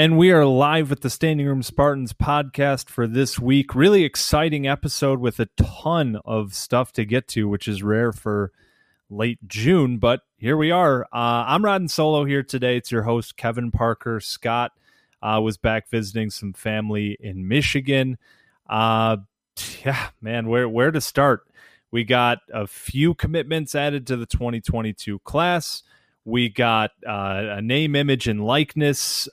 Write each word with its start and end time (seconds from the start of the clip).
And 0.00 0.16
we 0.16 0.32
are 0.32 0.46
live 0.46 0.88
with 0.88 1.02
the 1.02 1.10
Standing 1.10 1.46
Room 1.46 1.62
Spartans 1.62 2.14
podcast 2.14 2.88
for 2.88 3.06
this 3.06 3.38
week. 3.38 3.74
Really 3.74 4.04
exciting 4.04 4.66
episode 4.66 5.20
with 5.20 5.38
a 5.40 5.48
ton 5.58 6.18
of 6.24 6.54
stuff 6.54 6.90
to 6.92 7.04
get 7.04 7.28
to, 7.28 7.46
which 7.46 7.68
is 7.68 7.82
rare 7.82 8.10
for 8.10 8.50
late 9.10 9.40
June, 9.46 9.98
but 9.98 10.20
here 10.38 10.56
we 10.56 10.70
are. 10.70 11.02
Uh, 11.12 11.44
I'm 11.46 11.62
riding 11.62 11.88
solo 11.88 12.24
here 12.24 12.42
today. 12.42 12.78
It's 12.78 12.90
your 12.90 13.02
host, 13.02 13.36
Kevin 13.36 13.70
Parker. 13.70 14.20
Scott 14.20 14.72
uh, 15.20 15.38
was 15.42 15.58
back 15.58 15.90
visiting 15.90 16.30
some 16.30 16.54
family 16.54 17.18
in 17.20 17.46
Michigan. 17.46 18.16
Uh, 18.70 19.18
yeah, 19.84 20.08
man, 20.22 20.48
where, 20.48 20.66
where 20.66 20.92
to 20.92 21.00
start? 21.02 21.46
We 21.90 22.04
got 22.04 22.38
a 22.52 22.66
few 22.66 23.14
commitments 23.14 23.74
added 23.74 24.06
to 24.08 24.16
the 24.16 24.26
2022 24.26 25.18
class. 25.20 25.82
We 26.24 26.48
got 26.48 26.90
uh, 27.06 27.56
a 27.56 27.62
name, 27.62 27.96
image, 27.96 28.28
and 28.28 28.44
likeness 28.44 29.28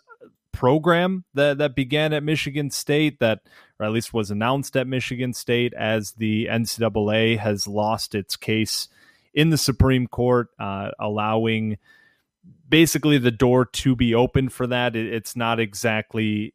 program 0.52 1.24
that 1.36 1.60
that 1.60 1.76
began 1.76 2.14
at 2.14 2.24
Michigan 2.24 2.72
State 2.72 3.20
that 3.20 3.42
or 3.80 3.86
at 3.86 3.92
least 3.92 4.14
was 4.14 4.32
announced 4.32 4.76
at 4.76 4.88
Michigan 4.88 5.34
State 5.34 5.74
as 5.76 6.14
the 6.14 6.48
NCAA 6.48 7.38
has 7.38 7.68
lost 7.68 8.16
its 8.16 8.36
case 8.36 8.88
in 9.34 9.52
the 9.52 9.58
Supreme 9.58 10.08
Court, 10.08 10.50
uh, 10.60 10.90
allowing 11.00 11.78
basically 12.68 13.18
the 13.20 13.32
door 13.32 13.66
to 13.66 13.96
be 13.96 14.16
open 14.16 14.50
for 14.50 14.66
that. 14.68 14.96
It, 14.96 15.14
it's 15.14 15.36
not 15.36 15.60
exactly 15.60 16.54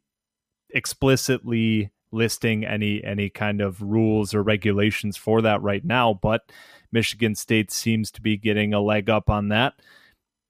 explicitly 0.71 1.91
listing 2.13 2.65
any 2.65 3.03
any 3.03 3.29
kind 3.31 3.61
of 3.61 3.81
rules 3.83 4.35
or 4.35 4.43
regulations 4.43 5.17
for 5.17 5.43
that 5.43 5.63
right 5.63 5.85
now, 5.85 6.15
but 6.15 6.53
Michigan 6.93 7.35
State 7.35 7.71
seems 7.73 8.11
to 8.13 8.21
be 8.21 8.37
getting 8.37 8.75
a 8.75 8.81
leg 8.81 9.09
up 9.09 9.31
on 9.31 9.49
that. 9.49 9.75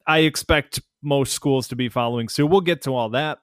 I 0.06 0.20
expect 0.20 0.80
most 1.02 1.32
schools 1.32 1.68
to 1.68 1.76
be 1.76 1.88
following 1.88 2.28
suit. 2.28 2.46
We'll 2.46 2.60
get 2.60 2.82
to 2.82 2.94
all 2.94 3.10
that. 3.10 3.38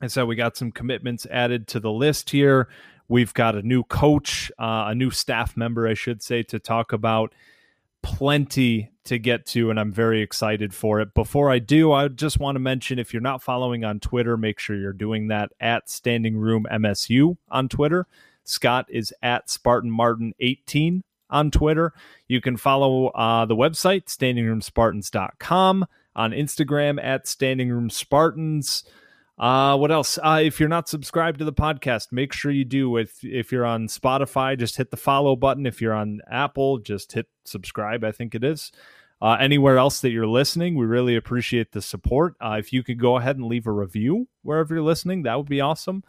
And 0.00 0.10
so 0.10 0.24
we 0.24 0.36
got 0.36 0.56
some 0.56 0.72
commitments 0.72 1.26
added 1.26 1.66
to 1.68 1.80
the 1.80 1.90
list 1.92 2.30
here. 2.30 2.68
We've 3.08 3.34
got 3.34 3.56
a 3.56 3.62
new 3.62 3.82
coach, 3.84 4.52
uh, 4.58 4.86
a 4.88 4.94
new 4.94 5.10
staff 5.10 5.56
member, 5.56 5.86
I 5.86 5.94
should 5.94 6.22
say, 6.22 6.42
to 6.44 6.58
talk 6.58 6.92
about. 6.92 7.34
Plenty 8.02 8.90
to 9.04 9.18
get 9.18 9.46
to, 9.46 9.70
and 9.70 9.80
I'm 9.80 9.92
very 9.92 10.22
excited 10.22 10.72
for 10.72 11.00
it. 11.00 11.14
Before 11.14 11.50
I 11.50 11.58
do, 11.58 11.92
I 11.92 12.08
just 12.08 12.38
want 12.38 12.56
to 12.56 12.60
mention 12.60 12.98
if 12.98 13.12
you're 13.12 13.20
not 13.20 13.42
following 13.42 13.84
on 13.84 14.00
Twitter, 14.00 14.36
make 14.36 14.58
sure 14.58 14.76
you're 14.76 14.92
doing 14.92 15.28
that 15.28 15.50
at 15.60 15.90
Standing 15.90 16.36
Room 16.36 16.66
MSU 16.70 17.36
on 17.50 17.68
Twitter. 17.68 18.06
Scott 18.44 18.86
is 18.88 19.12
at 19.22 19.50
Spartan 19.50 19.90
Martin 19.90 20.34
18 20.40 21.02
on 21.28 21.50
Twitter. 21.50 21.92
You 22.28 22.40
can 22.40 22.56
follow 22.56 23.08
uh, 23.08 23.46
the 23.46 23.56
website, 23.56 24.06
standingroomspartans.com, 24.06 25.86
on 26.16 26.30
Instagram 26.32 27.02
at 27.02 27.26
Standing 27.26 27.70
Room 27.70 27.90
Spartans. 27.90 28.84
Uh, 29.40 29.74
what 29.74 29.90
else? 29.90 30.18
Uh, 30.22 30.42
if 30.44 30.60
you're 30.60 30.68
not 30.68 30.86
subscribed 30.86 31.38
to 31.38 31.46
the 31.46 31.52
podcast, 31.52 32.12
make 32.12 32.30
sure 32.30 32.52
you 32.52 32.66
do. 32.66 32.98
If 32.98 33.24
if 33.24 33.50
you're 33.50 33.64
on 33.64 33.88
Spotify, 33.88 34.58
just 34.58 34.76
hit 34.76 34.90
the 34.90 34.98
follow 34.98 35.34
button. 35.34 35.64
If 35.64 35.80
you're 35.80 35.94
on 35.94 36.20
Apple, 36.30 36.76
just 36.76 37.12
hit 37.12 37.26
subscribe. 37.46 38.04
I 38.04 38.12
think 38.12 38.34
it 38.34 38.44
is. 38.44 38.70
Uh, 39.22 39.38
anywhere 39.40 39.78
else 39.78 40.00
that 40.02 40.10
you're 40.10 40.26
listening, 40.26 40.74
we 40.74 40.84
really 40.84 41.16
appreciate 41.16 41.72
the 41.72 41.80
support. 41.80 42.34
Uh, 42.38 42.56
if 42.58 42.70
you 42.70 42.82
could 42.82 43.00
go 43.00 43.16
ahead 43.16 43.36
and 43.36 43.46
leave 43.46 43.66
a 43.66 43.72
review 43.72 44.28
wherever 44.42 44.74
you're 44.74 44.84
listening, 44.84 45.22
that 45.22 45.38
would 45.38 45.48
be 45.48 45.60
awesome. 45.62 46.04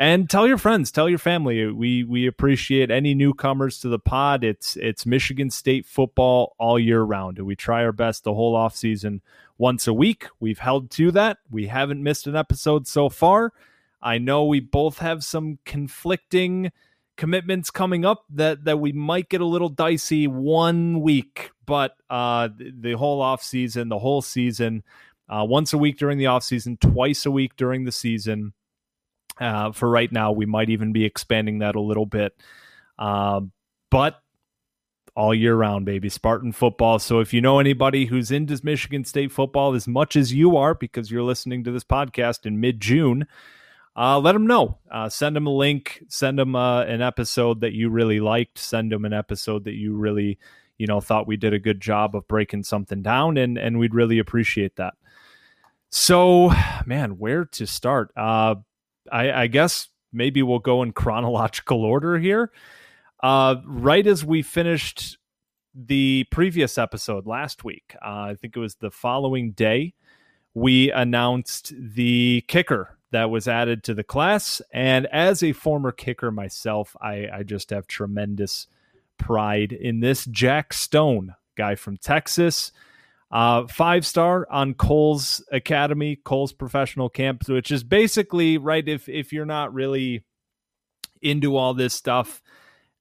And 0.00 0.30
tell 0.30 0.48
your 0.48 0.56
friends, 0.56 0.90
tell 0.90 1.10
your 1.10 1.18
family. 1.18 1.66
We 1.66 2.04
we 2.04 2.26
appreciate 2.26 2.90
any 2.90 3.12
newcomers 3.12 3.80
to 3.80 3.90
the 3.90 3.98
pod. 3.98 4.44
It's 4.44 4.74
it's 4.76 5.04
Michigan 5.04 5.50
State 5.50 5.84
football 5.84 6.56
all 6.58 6.78
year 6.78 7.02
round, 7.02 7.36
and 7.36 7.46
we 7.46 7.54
try 7.54 7.84
our 7.84 7.92
best 7.92 8.24
the 8.24 8.32
whole 8.32 8.56
off 8.56 8.74
season 8.74 9.20
once 9.58 9.86
a 9.86 9.92
week. 9.92 10.24
We've 10.40 10.58
held 10.58 10.90
to 10.92 11.10
that. 11.10 11.36
We 11.50 11.66
haven't 11.66 12.02
missed 12.02 12.26
an 12.26 12.34
episode 12.34 12.88
so 12.88 13.10
far. 13.10 13.52
I 14.00 14.16
know 14.16 14.46
we 14.46 14.60
both 14.60 15.00
have 15.00 15.22
some 15.22 15.58
conflicting 15.66 16.72
commitments 17.18 17.70
coming 17.70 18.06
up 18.06 18.24
that 18.30 18.64
that 18.64 18.80
we 18.80 18.92
might 18.92 19.28
get 19.28 19.42
a 19.42 19.46
little 19.46 19.68
dicey 19.68 20.26
one 20.26 21.02
week, 21.02 21.50
but 21.66 21.94
uh, 22.08 22.48
the, 22.58 22.94
whole 22.94 23.20
off 23.20 23.42
season, 23.42 23.90
the 23.90 23.98
whole 23.98 24.22
season, 24.22 24.82
uh, 25.28 25.44
once 25.46 25.74
a 25.74 25.78
week 25.78 25.98
during 25.98 26.16
the 26.16 26.28
off 26.28 26.42
season, 26.42 26.78
twice 26.78 27.26
a 27.26 27.30
week 27.30 27.54
during 27.56 27.84
the 27.84 27.92
season. 27.92 28.54
Uh, 29.40 29.72
for 29.72 29.88
right 29.88 30.12
now, 30.12 30.32
we 30.32 30.46
might 30.46 30.70
even 30.70 30.92
be 30.92 31.04
expanding 31.04 31.60
that 31.60 31.74
a 31.74 31.80
little 31.80 32.06
bit. 32.06 32.34
Uh, 32.98 33.40
but 33.90 34.22
all 35.16 35.34
year 35.34 35.54
round, 35.54 35.86
baby. 35.86 36.08
Spartan 36.08 36.52
football. 36.52 36.98
So 36.98 37.20
if 37.20 37.32
you 37.32 37.40
know 37.40 37.58
anybody 37.58 38.06
who's 38.06 38.30
into 38.30 38.58
Michigan 38.62 39.04
State 39.04 39.32
football 39.32 39.74
as 39.74 39.88
much 39.88 40.16
as 40.16 40.32
you 40.32 40.56
are, 40.56 40.74
because 40.74 41.10
you're 41.10 41.22
listening 41.22 41.64
to 41.64 41.72
this 41.72 41.84
podcast 41.84 42.46
in 42.46 42.60
mid 42.60 42.80
June, 42.80 43.26
uh, 43.96 44.18
let 44.18 44.32
them 44.32 44.46
know. 44.46 44.78
Uh, 44.90 45.08
send 45.08 45.36
them 45.36 45.46
a 45.46 45.54
link. 45.54 46.02
Send 46.08 46.38
them 46.38 46.54
uh, 46.54 46.84
an 46.84 47.02
episode 47.02 47.60
that 47.60 47.72
you 47.72 47.90
really 47.90 48.20
liked. 48.20 48.58
Send 48.58 48.92
them 48.92 49.04
an 49.04 49.12
episode 49.12 49.64
that 49.64 49.74
you 49.74 49.94
really, 49.94 50.38
you 50.78 50.86
know, 50.86 51.00
thought 51.00 51.26
we 51.26 51.36
did 51.36 51.52
a 51.52 51.58
good 51.58 51.80
job 51.80 52.14
of 52.14 52.28
breaking 52.28 52.62
something 52.62 53.02
down, 53.02 53.36
and 53.36 53.58
and 53.58 53.78
we'd 53.78 53.94
really 53.94 54.18
appreciate 54.18 54.76
that. 54.76 54.94
So, 55.90 56.52
man, 56.86 57.18
where 57.18 57.44
to 57.46 57.66
start? 57.66 58.12
I, 59.10 59.32
I 59.32 59.46
guess 59.46 59.88
maybe 60.12 60.42
we'll 60.42 60.58
go 60.58 60.82
in 60.82 60.92
chronological 60.92 61.84
order 61.84 62.18
here. 62.18 62.50
Uh, 63.22 63.56
right 63.64 64.06
as 64.06 64.24
we 64.24 64.42
finished 64.42 65.18
the 65.74 66.26
previous 66.30 66.78
episode 66.78 67.26
last 67.26 67.64
week, 67.64 67.94
uh, 68.02 68.30
I 68.30 68.36
think 68.40 68.56
it 68.56 68.60
was 68.60 68.76
the 68.76 68.90
following 68.90 69.52
day, 69.52 69.94
we 70.54 70.90
announced 70.90 71.72
the 71.76 72.44
kicker 72.48 72.98
that 73.12 73.30
was 73.30 73.48
added 73.48 73.84
to 73.84 73.94
the 73.94 74.04
class. 74.04 74.62
And 74.72 75.06
as 75.06 75.42
a 75.42 75.52
former 75.52 75.92
kicker 75.92 76.30
myself, 76.30 76.96
I, 77.00 77.28
I 77.32 77.42
just 77.42 77.70
have 77.70 77.86
tremendous 77.86 78.66
pride 79.18 79.72
in 79.72 80.00
this. 80.00 80.24
Jack 80.26 80.72
Stone, 80.72 81.34
guy 81.56 81.74
from 81.74 81.96
Texas, 81.98 82.72
uh, 83.30 83.66
five 83.68 84.04
star 84.04 84.46
on 84.50 84.74
Kohl's 84.74 85.44
Academy, 85.52 86.16
Kohl's 86.16 86.52
professional 86.52 87.08
camp, 87.08 87.48
which 87.48 87.70
is 87.70 87.84
basically 87.84 88.58
right. 88.58 88.86
If 88.86 89.08
if 89.08 89.32
you're 89.32 89.46
not 89.46 89.72
really 89.72 90.24
into 91.22 91.56
all 91.56 91.74
this 91.74 91.94
stuff, 91.94 92.42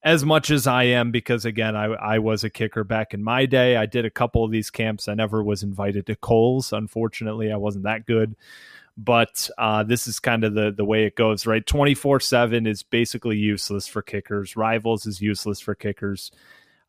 as 0.04 0.24
much 0.24 0.52
as 0.52 0.68
I 0.68 0.84
am 0.84 1.12
because 1.12 1.46
again 1.46 1.76
I, 1.76 1.86
I 1.86 2.20
was 2.20 2.44
a 2.44 2.50
kicker 2.50 2.84
back 2.84 3.14
in 3.14 3.24
my 3.24 3.46
day. 3.46 3.76
I 3.76 3.88
did 3.88 4.06
a 4.06 4.12
couple 4.12 4.44
of 4.44 4.52
these 4.52 4.70
camps. 4.70 5.08
I 5.08 5.16
never 5.16 5.44
was 5.44 5.64
invited 5.64 6.06
to 6.08 6.16
Kohl's. 6.16 6.74
Unfortunately, 6.74 7.52
I 7.52 7.58
wasn't 7.58 7.86
that 7.86 8.06
good. 8.06 8.36
But 8.98 9.50
uh, 9.58 9.84
this 9.84 10.08
is 10.08 10.20
kind 10.20 10.44
of 10.44 10.54
the 10.54 10.72
the 10.72 10.86
way 10.86 11.06
it 11.06 11.16
goes, 11.16 11.48
right? 11.48 11.66
Twenty 11.66 11.96
four 11.96 12.20
seven 12.20 12.68
is 12.68 12.84
basically 12.84 13.38
useless 13.38 13.88
for 13.88 14.04
kickers. 14.04 14.56
Rivals 14.56 15.08
is 15.08 15.22
useless 15.22 15.60
for 15.60 15.74
kickers. 15.74 16.32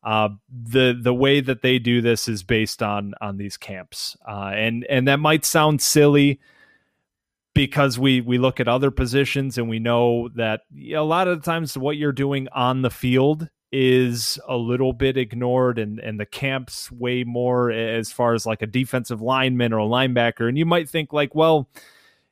Uh, 0.03 0.29
the 0.49 0.99
the 0.99 1.13
way 1.13 1.41
that 1.41 1.61
they 1.61 1.77
do 1.77 2.01
this 2.01 2.27
is 2.27 2.41
based 2.41 2.81
on 2.81 3.13
on 3.21 3.37
these 3.37 3.57
camps, 3.57 4.17
uh, 4.27 4.51
and 4.53 4.85
and 4.89 5.07
that 5.07 5.19
might 5.19 5.45
sound 5.45 5.81
silly 5.81 6.39
because 7.53 7.99
we 7.99 8.21
we 8.21 8.37
look 8.37 8.59
at 8.59 8.67
other 8.67 8.91
positions 8.91 9.57
and 9.57 9.69
we 9.69 9.79
know 9.79 10.29
that 10.35 10.61
a 10.93 10.99
lot 10.99 11.27
of 11.27 11.39
the 11.39 11.45
times 11.45 11.77
what 11.77 11.97
you're 11.97 12.11
doing 12.11 12.47
on 12.53 12.81
the 12.81 12.89
field 12.89 13.49
is 13.71 14.39
a 14.47 14.57
little 14.57 14.91
bit 14.91 15.17
ignored 15.17 15.79
and 15.79 15.99
and 15.99 16.19
the 16.19 16.25
camps 16.25 16.91
way 16.91 17.23
more 17.23 17.71
as 17.71 18.11
far 18.11 18.33
as 18.33 18.45
like 18.45 18.61
a 18.61 18.67
defensive 18.67 19.21
lineman 19.21 19.73
or 19.73 19.79
a 19.79 19.85
linebacker. 19.85 20.47
And 20.47 20.57
you 20.57 20.65
might 20.65 20.89
think 20.89 21.13
like 21.13 21.35
well 21.35 21.69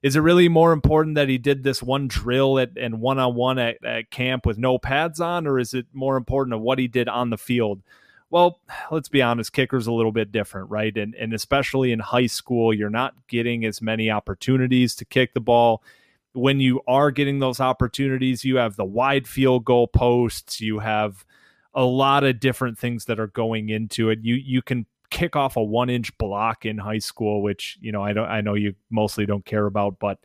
is 0.01 0.16
it 0.16 0.22
really 0.22 0.48
more 0.48 0.72
important 0.72 1.16
that 1.16 1.30
he 1.30 1.38
did 1.38 1.63
this 1.63 1.84
one 1.84 2.07
drill 2.07 2.60
at, 2.60 2.72
and 2.78 3.01
one-on-one 3.01 3.60
at, 3.60 3.84
at 3.84 4.12
camp 4.12 4.46
with 4.46 4.57
no 4.57 4.78
pads 4.78 5.19
on 5.19 5.46
or 5.46 5.60
is 5.60 5.74
it 5.74 5.86
more 5.94 6.18
important 6.18 6.54
of 6.54 6.62
what 6.62 6.80
he 6.80 6.88
did 6.88 7.07
on 7.07 7.30
the 7.30 7.38
field? 7.38 7.81
Well 8.30 8.60
let's 8.92 9.10
be 9.10 9.22
honest 9.22 9.54
kicker's 9.54 9.88
a 9.88 9.92
little 9.92 10.12
bit 10.12 10.31
different 10.31 10.69
right? 10.69 10.96
And, 10.96 11.16
and 11.16 11.34
especially 11.34 11.92
in 11.92 12.00
high 12.00 12.28
school 12.28 12.74
you're 12.74 12.90
not 12.90 13.16
getting 13.28 13.66
as 13.66 13.81
many 13.81 14.10
opportunities 14.10 14.96
to 14.96 15.06
kick 15.06 15.34
the 15.34 15.42
ball. 15.42 15.84
When 16.34 16.60
you 16.60 16.81
are 16.88 17.12
getting 17.12 17.40
those 17.40 17.60
opportunities 17.60 18.45
you 18.45 18.57
have 18.57 18.75
the 18.75 18.86
wide 18.86 19.28
field 19.28 19.66
goal 19.66 19.88
posts 19.88 20.62
you 20.62 20.80
have 20.80 21.25
a 21.74 21.84
lot 21.84 22.24
of 22.24 22.40
different 22.40 22.78
things 22.78 23.06
that 23.06 23.19
are 23.19 23.28
going 23.28 23.69
into 23.69 24.10
it. 24.10 24.19
You 24.22 24.36
you 24.36 24.62
can 24.62 24.86
kick 25.10 25.36
off 25.36 25.58
a 25.58 25.64
one 25.64 25.90
inch 25.90 26.18
block 26.18 26.66
in 26.66 26.78
high 26.78 27.00
school, 27.00 27.42
which 27.42 27.78
you 27.82 27.92
know 27.92 28.04
I 28.04 28.14
don't 28.14 28.28
I 28.28 28.42
know 28.42 28.54
you 28.54 28.76
mostly 28.90 29.26
don't 29.26 29.46
care 29.46 29.66
about, 29.66 30.00
but 30.00 30.20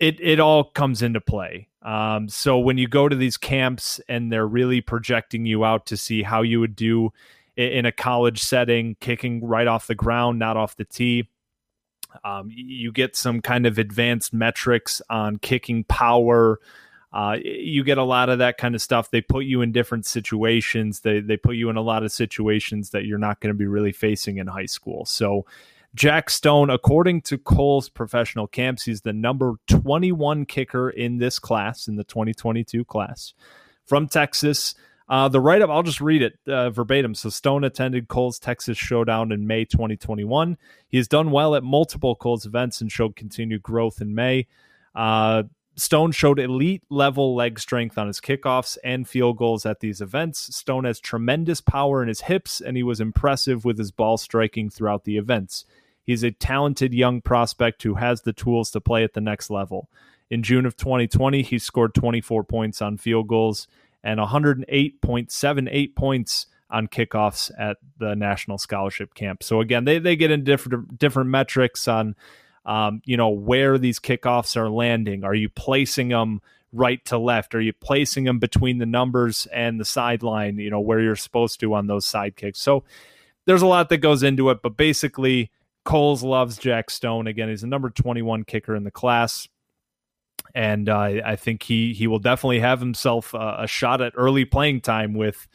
it 0.00 0.20
it 0.20 0.40
all 0.40 0.64
comes 0.64 1.02
into 1.02 1.20
play. 1.20 1.68
Um, 1.82 2.28
so 2.28 2.58
when 2.58 2.78
you 2.78 2.88
go 2.88 3.08
to 3.08 3.16
these 3.16 3.36
camps 3.36 4.00
and 4.08 4.32
they're 4.32 4.46
really 4.46 4.80
projecting 4.80 5.44
you 5.44 5.64
out 5.64 5.86
to 5.86 5.96
see 5.96 6.22
how 6.22 6.42
you 6.42 6.60
would 6.60 6.74
do 6.74 7.12
in 7.56 7.86
a 7.86 7.92
college 7.92 8.42
setting, 8.42 8.96
kicking 9.00 9.44
right 9.44 9.66
off 9.66 9.86
the 9.86 9.94
ground, 9.94 10.38
not 10.38 10.56
off 10.56 10.76
the 10.76 10.84
tee. 10.84 11.28
Um, 12.24 12.48
you 12.52 12.92
get 12.92 13.16
some 13.16 13.40
kind 13.40 13.66
of 13.66 13.78
advanced 13.78 14.32
metrics 14.32 15.02
on 15.10 15.36
kicking 15.36 15.84
power, 15.84 16.58
uh, 17.14 17.38
you 17.44 17.84
get 17.84 17.96
a 17.96 18.02
lot 18.02 18.28
of 18.28 18.40
that 18.40 18.58
kind 18.58 18.74
of 18.74 18.82
stuff. 18.82 19.12
They 19.12 19.20
put 19.20 19.44
you 19.44 19.62
in 19.62 19.70
different 19.70 20.04
situations. 20.04 21.00
They 21.00 21.20
they 21.20 21.36
put 21.36 21.54
you 21.54 21.70
in 21.70 21.76
a 21.76 21.80
lot 21.80 22.02
of 22.02 22.10
situations 22.10 22.90
that 22.90 23.04
you're 23.04 23.18
not 23.18 23.38
going 23.38 23.54
to 23.54 23.58
be 23.58 23.66
really 23.66 23.92
facing 23.92 24.38
in 24.38 24.48
high 24.48 24.66
school. 24.66 25.04
So 25.04 25.46
Jack 25.94 26.28
Stone, 26.28 26.70
according 26.70 27.22
to 27.22 27.38
Kohl's 27.38 27.88
professional 27.88 28.48
camps, 28.48 28.82
he's 28.82 29.02
the 29.02 29.12
number 29.12 29.54
21 29.68 30.44
kicker 30.46 30.90
in 30.90 31.18
this 31.18 31.38
class, 31.38 31.86
in 31.86 31.94
the 31.94 32.02
2022 32.02 32.84
class 32.84 33.32
from 33.86 34.08
Texas. 34.08 34.74
Uh, 35.08 35.28
the 35.28 35.38
write 35.38 35.62
up, 35.62 35.70
I'll 35.70 35.84
just 35.84 36.00
read 36.00 36.20
it 36.20 36.36
uh, 36.48 36.70
verbatim. 36.70 37.14
So, 37.14 37.28
Stone 37.28 37.62
attended 37.62 38.08
Kohl's 38.08 38.40
Texas 38.40 38.76
Showdown 38.76 39.30
in 39.30 39.46
May 39.46 39.66
2021. 39.66 40.58
He 40.88 40.96
has 40.96 41.06
done 41.06 41.30
well 41.30 41.54
at 41.54 41.62
multiple 41.62 42.16
Kohl's 42.16 42.44
events 42.44 42.80
and 42.80 42.90
showed 42.90 43.14
continued 43.14 43.62
growth 43.62 44.00
in 44.00 44.16
May. 44.16 44.48
Uh, 44.96 45.44
Stone 45.76 46.12
showed 46.12 46.38
elite 46.38 46.84
level 46.88 47.34
leg 47.34 47.58
strength 47.58 47.98
on 47.98 48.06
his 48.06 48.20
kickoffs 48.20 48.78
and 48.84 49.08
field 49.08 49.36
goals 49.36 49.66
at 49.66 49.80
these 49.80 50.00
events. 50.00 50.54
Stone 50.54 50.84
has 50.84 51.00
tremendous 51.00 51.60
power 51.60 52.00
in 52.02 52.08
his 52.08 52.22
hips, 52.22 52.60
and 52.60 52.76
he 52.76 52.82
was 52.82 53.00
impressive 53.00 53.64
with 53.64 53.78
his 53.78 53.90
ball 53.90 54.16
striking 54.16 54.70
throughout 54.70 55.04
the 55.04 55.16
events. 55.16 55.64
He's 56.04 56.22
a 56.22 56.30
talented 56.30 56.94
young 56.94 57.20
prospect 57.20 57.82
who 57.82 57.94
has 57.94 58.22
the 58.22 58.32
tools 58.32 58.70
to 58.72 58.80
play 58.80 59.02
at 59.02 59.14
the 59.14 59.20
next 59.20 59.50
level. 59.50 59.88
In 60.30 60.42
June 60.42 60.66
of 60.66 60.76
2020, 60.76 61.42
he 61.42 61.58
scored 61.58 61.94
24 61.94 62.44
points 62.44 62.80
on 62.80 62.96
field 62.96 63.26
goals 63.26 63.66
and 64.02 64.20
108.78 64.20 65.94
points 65.96 66.46
on 66.70 66.88
kickoffs 66.88 67.50
at 67.58 67.78
the 67.98 68.14
National 68.14 68.58
Scholarship 68.58 69.14
Camp. 69.14 69.42
So 69.42 69.60
again, 69.60 69.84
they, 69.84 69.98
they 69.98 70.16
get 70.16 70.30
in 70.30 70.44
different 70.44 70.98
different 70.98 71.30
metrics 71.30 71.88
on 71.88 72.16
um, 72.66 73.02
you 73.04 73.16
know, 73.16 73.28
where 73.28 73.78
these 73.78 73.98
kickoffs 73.98 74.56
are 74.56 74.70
landing. 74.70 75.24
Are 75.24 75.34
you 75.34 75.48
placing 75.48 76.08
them 76.08 76.40
right 76.72 77.04
to 77.06 77.18
left? 77.18 77.54
Are 77.54 77.60
you 77.60 77.72
placing 77.72 78.24
them 78.24 78.38
between 78.38 78.78
the 78.78 78.86
numbers 78.86 79.46
and 79.52 79.78
the 79.78 79.84
sideline, 79.84 80.58
you 80.58 80.70
know, 80.70 80.80
where 80.80 81.00
you're 81.00 81.16
supposed 81.16 81.60
to 81.60 81.74
on 81.74 81.86
those 81.86 82.06
side 82.06 82.36
kicks? 82.36 82.60
So 82.60 82.84
there's 83.46 83.62
a 83.62 83.66
lot 83.66 83.88
that 83.90 83.98
goes 83.98 84.22
into 84.22 84.50
it, 84.50 84.62
but 84.62 84.76
basically, 84.76 85.50
Kohl's 85.84 86.22
loves 86.22 86.56
Jack 86.56 86.90
Stone. 86.90 87.26
Again, 87.26 87.50
he's 87.50 87.60
the 87.60 87.66
number 87.66 87.90
21 87.90 88.44
kicker 88.44 88.74
in 88.74 88.84
the 88.84 88.90
class. 88.90 89.48
And 90.54 90.88
uh, 90.88 91.20
I 91.24 91.36
think 91.36 91.62
he 91.64 91.92
he 91.92 92.06
will 92.06 92.20
definitely 92.20 92.60
have 92.60 92.78
himself 92.78 93.34
a 93.34 93.66
shot 93.66 94.00
at 94.00 94.12
early 94.16 94.44
playing 94.44 94.82
time 94.82 95.12
with 95.14 95.48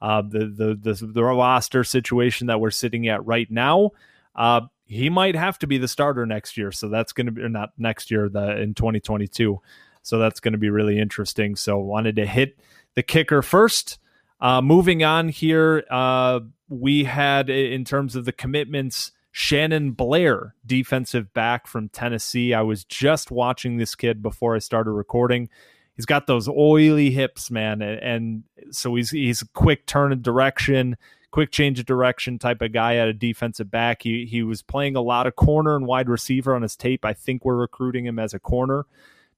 uh, 0.00 0.22
the, 0.22 0.46
the 0.46 0.94
the 0.94 1.06
the 1.06 1.24
roster 1.24 1.82
situation 1.82 2.46
that 2.46 2.60
we're 2.60 2.70
sitting 2.70 3.08
at 3.08 3.24
right 3.26 3.50
now. 3.50 3.90
Uh, 4.34 4.62
he 4.94 5.10
might 5.10 5.34
have 5.34 5.58
to 5.58 5.66
be 5.66 5.78
the 5.78 5.88
starter 5.88 6.24
next 6.24 6.56
year. 6.56 6.70
So 6.72 6.88
that's 6.88 7.12
going 7.12 7.26
to 7.26 7.32
be 7.32 7.48
not 7.48 7.70
next 7.76 8.10
year, 8.10 8.28
the 8.28 8.60
in 8.60 8.74
2022. 8.74 9.60
So 10.02 10.18
that's 10.18 10.40
going 10.40 10.52
to 10.52 10.58
be 10.58 10.70
really 10.70 10.98
interesting. 10.98 11.56
So 11.56 11.78
wanted 11.78 12.16
to 12.16 12.26
hit 12.26 12.58
the 12.94 13.02
kicker 13.02 13.42
first. 13.42 13.98
Uh, 14.40 14.60
moving 14.60 15.02
on 15.02 15.28
here, 15.28 15.84
uh, 15.90 16.40
we 16.68 17.04
had 17.04 17.50
in 17.50 17.84
terms 17.84 18.16
of 18.16 18.24
the 18.24 18.32
commitments. 18.32 19.12
Shannon 19.36 19.90
Blair, 19.90 20.54
defensive 20.64 21.34
back 21.34 21.66
from 21.66 21.88
Tennessee. 21.88 22.54
I 22.54 22.60
was 22.60 22.84
just 22.84 23.32
watching 23.32 23.78
this 23.78 23.96
kid 23.96 24.22
before 24.22 24.54
I 24.54 24.60
started 24.60 24.92
recording. 24.92 25.48
He's 25.96 26.06
got 26.06 26.28
those 26.28 26.48
oily 26.48 27.10
hips, 27.10 27.50
man, 27.50 27.82
and, 27.82 28.00
and 28.00 28.42
so 28.70 28.94
he's 28.94 29.10
he's 29.10 29.42
a 29.42 29.48
quick 29.48 29.86
turn 29.86 30.12
of 30.12 30.22
direction 30.22 30.96
quick 31.34 31.50
change 31.50 31.80
of 31.80 31.84
direction 31.84 32.38
type 32.38 32.62
of 32.62 32.70
guy 32.70 32.94
at 32.94 33.08
a 33.08 33.12
defensive 33.12 33.68
back. 33.68 34.02
He 34.02 34.24
he 34.24 34.44
was 34.44 34.62
playing 34.62 34.94
a 34.94 35.00
lot 35.00 35.26
of 35.26 35.34
corner 35.34 35.74
and 35.74 35.84
wide 35.84 36.08
receiver 36.08 36.54
on 36.54 36.62
his 36.62 36.76
tape. 36.76 37.04
I 37.04 37.12
think 37.12 37.44
we're 37.44 37.56
recruiting 37.56 38.06
him 38.06 38.20
as 38.20 38.34
a 38.34 38.38
corner, 38.38 38.86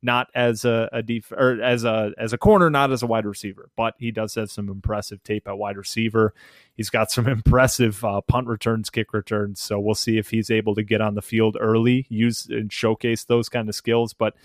not 0.02 0.28
as 0.34 0.66
a, 0.66 0.90
a 0.92 1.02
def 1.02 1.32
or 1.32 1.58
as 1.62 1.84
a 1.84 2.12
as 2.18 2.34
a 2.34 2.38
corner, 2.38 2.68
not 2.68 2.92
as 2.92 3.02
a 3.02 3.06
wide 3.06 3.24
receiver. 3.24 3.70
But 3.76 3.94
he 3.96 4.10
does 4.10 4.34
have 4.34 4.50
some 4.50 4.68
impressive 4.68 5.22
tape 5.22 5.48
at 5.48 5.56
wide 5.56 5.78
receiver. 5.78 6.34
He's 6.74 6.90
got 6.90 7.10
some 7.10 7.26
impressive 7.38 8.04
uh, 8.04 8.20
punt 8.20 8.46
returns, 8.46 8.90
kick 8.90 9.14
returns. 9.14 9.62
So 9.62 9.80
we'll 9.80 9.94
see 9.94 10.18
if 10.18 10.28
he's 10.28 10.50
able 10.50 10.74
to 10.74 10.82
get 10.82 11.00
on 11.00 11.14
the 11.14 11.22
field 11.22 11.56
early, 11.58 12.04
use 12.10 12.44
and 12.50 12.70
showcase 12.70 13.24
those 13.24 13.48
kind 13.48 13.70
of 13.70 13.74
skills. 13.74 14.12
But 14.12 14.36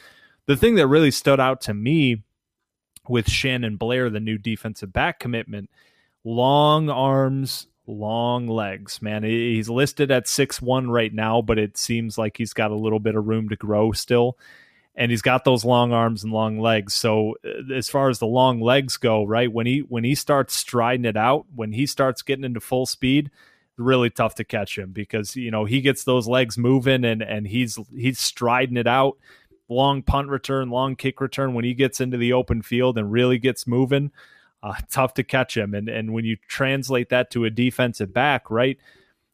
the 0.46 0.56
thing 0.56 0.76
that 0.76 0.88
really 0.88 1.12
stood 1.12 1.42
out 1.42 1.60
to 1.64 1.74
me 1.74 2.24
with 3.10 3.30
Shannon 3.30 3.76
Blair, 3.76 4.10
the 4.10 4.22
new 4.22 4.38
defensive 4.38 4.94
back 4.94 5.20
commitment 5.20 5.70
long 6.24 6.90
arms, 6.90 7.68
long 7.88 8.48
legs, 8.48 9.02
man. 9.02 9.24
He's 9.24 9.70
listed 9.70 10.12
at 10.12 10.28
six 10.28 10.62
one 10.62 10.90
right 10.90 11.14
now, 11.14 11.42
but 11.42 11.58
it 11.58 11.78
seems 11.78 12.18
like 12.18 12.38
he's 12.38 12.54
got 12.54 12.72
a 12.72 12.76
little 12.76 13.00
bit 13.00 13.16
of 13.16 13.28
room 13.28 13.50
to 13.50 13.56
grow 13.56 13.92
still. 13.92 14.38
And 14.94 15.10
he's 15.10 15.22
got 15.22 15.46
those 15.46 15.64
long 15.64 15.94
arms 15.94 16.24
and 16.24 16.34
long 16.34 16.60
legs. 16.60 16.94
So 16.94 17.38
uh, 17.46 17.74
as 17.74 17.90
far 17.90 18.10
as 18.10 18.20
the 18.20 18.28
long 18.28 18.60
legs 18.60 18.98
go, 18.98 19.24
right 19.24 19.52
when 19.52 19.66
he 19.66 19.80
when 19.80 20.04
he 20.04 20.16
starts 20.16 20.56
striding 20.56 21.06
it 21.06 21.18
out, 21.18 21.46
when 21.56 21.72
he 21.72 21.86
starts 21.86 22.22
getting 22.22 22.44
into 22.44 22.60
full 22.60 22.86
speed, 22.86 23.32
really 23.78 24.10
tough 24.10 24.36
to 24.36 24.44
catch 24.44 24.78
him 24.78 24.92
because 24.92 25.36
you 25.36 25.50
know 25.50 25.66
he 25.66 25.82
gets 25.82 26.04
those 26.04 26.28
legs 26.28 26.58
moving 26.58 27.06
and 27.06 27.22
and 27.22 27.48
he's 27.48 27.80
he's 27.96 28.20
striding 28.20 28.78
it 28.78 28.88
out. 28.88 29.18
Long 29.70 30.04
punt 30.04 30.28
return, 30.28 30.70
long 30.70 30.98
kick 30.98 31.22
return 31.22 31.54
when 31.54 31.64
he 31.64 31.74
gets 31.74 32.02
into 32.02 32.18
the 32.18 32.34
open 32.34 32.62
field 32.62 32.98
and 32.98 33.10
really 33.10 33.38
gets 33.38 33.66
moving 33.66 34.12
uh, 34.64 34.74
tough 34.90 35.14
to 35.16 35.24
catch 35.24 35.56
him. 35.56 35.74
And 35.74 35.90
and 35.90 36.14
when 36.14 36.26
you 36.26 36.38
translate 36.48 37.10
that 37.10 37.32
to 37.32 37.46
a 37.46 37.50
defensive 37.50 38.14
back, 38.14 38.50
right? 38.50 38.78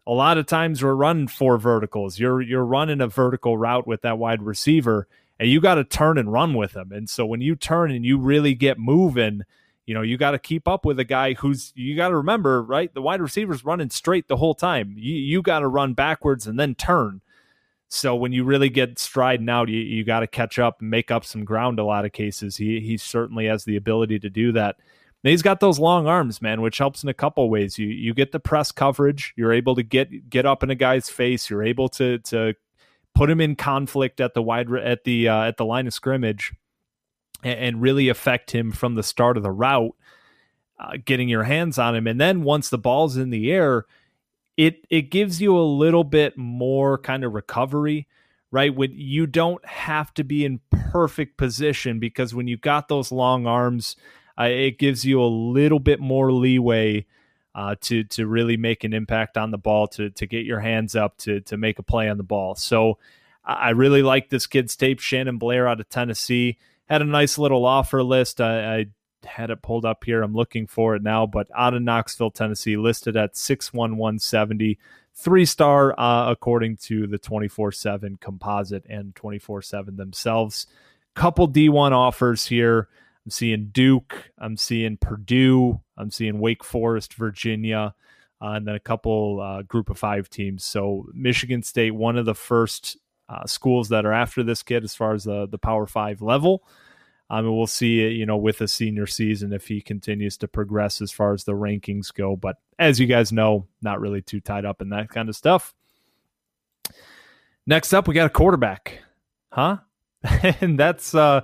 A 0.05 0.11
lot 0.11 0.37
of 0.37 0.45
times 0.45 0.81
we're 0.81 0.93
running 0.93 1.27
four 1.27 1.57
verticals. 1.57 2.19
You're 2.19 2.41
you're 2.41 2.65
running 2.65 3.01
a 3.01 3.07
vertical 3.07 3.57
route 3.57 3.87
with 3.87 4.01
that 4.03 4.17
wide 4.17 4.41
receiver, 4.41 5.07
and 5.39 5.49
you 5.49 5.59
got 5.59 5.75
to 5.75 5.83
turn 5.83 6.17
and 6.17 6.31
run 6.31 6.53
with 6.53 6.75
him. 6.75 6.91
And 6.91 7.09
so 7.09 7.25
when 7.25 7.41
you 7.41 7.55
turn 7.55 7.91
and 7.91 8.05
you 8.05 8.17
really 8.17 8.53
get 8.53 8.79
moving, 8.79 9.41
you 9.85 9.93
know 9.93 10.01
you 10.01 10.17
got 10.17 10.31
to 10.31 10.39
keep 10.39 10.67
up 10.67 10.85
with 10.85 10.99
a 10.99 11.03
guy 11.03 11.33
who's 11.33 11.73
you 11.75 11.95
got 11.95 12.09
to 12.09 12.17
remember, 12.17 12.63
right? 12.63 12.93
The 12.93 13.01
wide 13.01 13.21
receiver's 13.21 13.65
running 13.65 13.89
straight 13.89 14.27
the 14.27 14.37
whole 14.37 14.55
time. 14.55 14.93
You 14.97 15.15
you 15.15 15.41
got 15.41 15.59
to 15.59 15.67
run 15.67 15.93
backwards 15.93 16.47
and 16.47 16.59
then 16.59 16.75
turn. 16.75 17.21
So 17.89 18.15
when 18.15 18.33
you 18.33 18.43
really 18.43 18.69
get 18.69 18.99
striding 18.99 19.47
out, 19.47 19.69
you, 19.69 19.79
you 19.79 20.03
got 20.03 20.19
to 20.19 20.27
catch 20.27 20.59
up 20.59 20.81
and 20.81 20.89
make 20.89 21.09
up 21.09 21.23
some 21.23 21.45
ground. 21.45 21.79
A 21.79 21.85
lot 21.85 22.05
of 22.05 22.11
cases, 22.11 22.57
he 22.57 22.79
he 22.79 22.97
certainly 22.97 23.45
has 23.45 23.65
the 23.65 23.75
ability 23.75 24.19
to 24.19 24.29
do 24.29 24.51
that 24.53 24.77
he's 25.29 25.41
got 25.41 25.59
those 25.59 25.79
long 25.79 26.07
arms, 26.07 26.41
man, 26.41 26.61
which 26.61 26.77
helps 26.77 27.03
in 27.03 27.09
a 27.09 27.13
couple 27.13 27.49
ways. 27.49 27.77
You 27.77 27.87
you 27.87 28.13
get 28.13 28.31
the 28.31 28.39
press 28.39 28.71
coverage. 28.71 29.33
You're 29.35 29.53
able 29.53 29.75
to 29.75 29.83
get 29.83 30.29
get 30.29 30.45
up 30.45 30.63
in 30.63 30.69
a 30.69 30.75
guy's 30.75 31.09
face. 31.09 31.49
You're 31.49 31.63
able 31.63 31.89
to 31.89 32.19
to 32.19 32.53
put 33.15 33.29
him 33.29 33.41
in 33.41 33.55
conflict 33.55 34.21
at 34.21 34.33
the 34.33 34.41
wide 34.41 34.71
at 34.73 35.03
the 35.03 35.27
uh, 35.27 35.43
at 35.43 35.57
the 35.57 35.65
line 35.65 35.87
of 35.87 35.93
scrimmage, 35.93 36.53
and, 37.43 37.59
and, 37.59 37.81
really 37.81 38.09
affect 38.09 38.51
him 38.51 38.71
from 38.71 38.95
the 38.95 39.03
start 39.03 39.37
of 39.37 39.43
the 39.43 39.51
route. 39.51 39.95
Uh, 40.79 40.97
getting 41.03 41.27
your 41.27 41.43
hands 41.43 41.79
on 41.79 41.95
him, 41.95 42.05
and 42.05 42.21
then 42.21 42.43
once 42.43 42.69
the 42.69 42.77
ball's 42.77 43.17
in 43.17 43.31
the 43.31 43.51
air, 43.51 43.85
it 44.55 44.85
it 44.91 45.09
gives 45.09 45.41
you 45.41 45.57
a 45.57 45.61
little 45.61 46.03
bit 46.03 46.37
more 46.37 46.99
kind 46.99 47.23
of 47.23 47.33
recovery 47.33 48.07
right? 48.51 48.73
When 48.73 48.91
you 48.93 49.27
don't 49.27 49.63
have 49.65 50.13
to 50.15 50.23
be 50.23 50.45
in 50.45 50.61
perfect 50.69 51.37
position 51.37 51.99
because 51.99 52.33
when 52.33 52.47
you 52.47 52.57
got 52.57 52.87
those 52.87 53.11
long 53.11 53.45
arms, 53.45 53.95
uh, 54.39 54.43
it 54.43 54.77
gives 54.77 55.05
you 55.05 55.21
a 55.21 55.25
little 55.25 55.79
bit 55.79 55.99
more 55.99 56.31
leeway 56.31 57.05
uh, 57.55 57.75
to 57.81 58.03
to 58.03 58.27
really 58.27 58.57
make 58.57 58.83
an 58.83 58.93
impact 58.93 59.37
on 59.37 59.51
the 59.51 59.57
ball, 59.57 59.87
to 59.87 60.09
to 60.11 60.25
get 60.25 60.45
your 60.45 60.59
hands 60.59 60.95
up, 60.95 61.17
to 61.17 61.41
to 61.41 61.57
make 61.57 61.79
a 61.79 61.83
play 61.83 62.09
on 62.09 62.17
the 62.17 62.23
ball. 62.23 62.55
So 62.55 62.97
I 63.43 63.69
really 63.69 64.03
like 64.03 64.29
this 64.29 64.45
kid's 64.45 64.75
tape. 64.75 64.99
Shannon 64.99 65.37
Blair 65.37 65.67
out 65.67 65.79
of 65.79 65.87
Tennessee 65.89 66.57
had 66.87 67.01
a 67.01 67.05
nice 67.05 67.37
little 67.37 67.65
offer 67.65 68.03
list. 68.03 68.41
I, 68.41 68.79
I 68.79 68.85
had 69.25 69.49
it 69.49 69.61
pulled 69.61 69.85
up 69.85 70.03
here. 70.03 70.21
I'm 70.21 70.33
looking 70.33 70.67
for 70.67 70.95
it 70.95 71.01
now, 71.01 71.25
but 71.25 71.47
out 71.55 71.73
of 71.73 71.81
Knoxville, 71.81 72.31
Tennessee, 72.31 72.77
listed 72.77 73.15
at 73.15 73.37
61170, 73.37 74.77
three 75.13 75.45
star 75.45 75.97
uh, 75.99 76.29
according 76.29 76.77
to 76.77 77.07
the 77.07 77.17
24 77.17 77.71
7 77.71 78.17
composite 78.17 78.85
and 78.89 79.15
24 79.15 79.61
7 79.61 79.95
themselves. 79.95 80.67
Couple 81.15 81.47
D1 81.47 81.91
offers 81.91 82.47
here. 82.47 82.89
I'm 83.27 83.31
seeing 83.31 83.71
Duke, 83.73 84.31
I'm 84.37 84.55
seeing 84.55 84.95
Purdue, 84.95 85.81
I'm 85.97 86.11
seeing 86.11 86.39
Wake 86.39 86.63
Forest, 86.63 87.15
Virginia, 87.15 87.93
uh, 88.41 88.51
and 88.51 88.65
then 88.65 88.75
a 88.75 88.79
couple 88.79 89.41
uh, 89.41 89.63
group 89.63 89.89
of 89.89 89.99
five 89.99 90.29
teams. 90.29 90.63
So 90.63 91.07
Michigan 91.13 91.61
State, 91.61 91.91
one 91.91 92.17
of 92.17 92.23
the 92.23 92.33
first 92.33 92.95
uh, 93.27 93.45
schools 93.45 93.89
that 93.89 94.05
are 94.05 94.13
after 94.13 94.43
this 94.43 94.63
kid 94.63 94.85
as 94.85 94.95
far 94.95 95.13
as 95.13 95.25
the 95.25 95.45
the 95.45 95.57
Power 95.57 95.85
Five 95.87 96.21
level. 96.21 96.63
Um, 97.29 97.39
and 97.39 97.57
we'll 97.57 97.67
see, 97.67 98.07
you 98.07 98.25
know, 98.25 98.37
with 98.37 98.61
a 98.61 98.67
senior 98.69 99.07
season 99.07 99.51
if 99.51 99.67
he 99.67 99.81
continues 99.81 100.37
to 100.37 100.47
progress 100.47 101.01
as 101.01 101.11
far 101.11 101.33
as 101.33 101.43
the 101.43 101.51
rankings 101.51 102.13
go. 102.13 102.37
But 102.37 102.55
as 102.79 102.97
you 102.97 103.07
guys 103.07 103.33
know, 103.33 103.67
not 103.81 103.99
really 103.99 104.21
too 104.21 104.39
tied 104.39 104.63
up 104.63 104.81
in 104.81 104.87
that 104.91 105.09
kind 105.09 105.27
of 105.27 105.35
stuff. 105.35 105.73
Next 107.65 107.91
up, 107.91 108.07
we 108.07 108.13
got 108.13 108.27
a 108.27 108.29
quarterback, 108.29 108.99
huh? 109.51 109.79
and 110.61 110.79
that's 110.79 111.13
uh, 111.13 111.41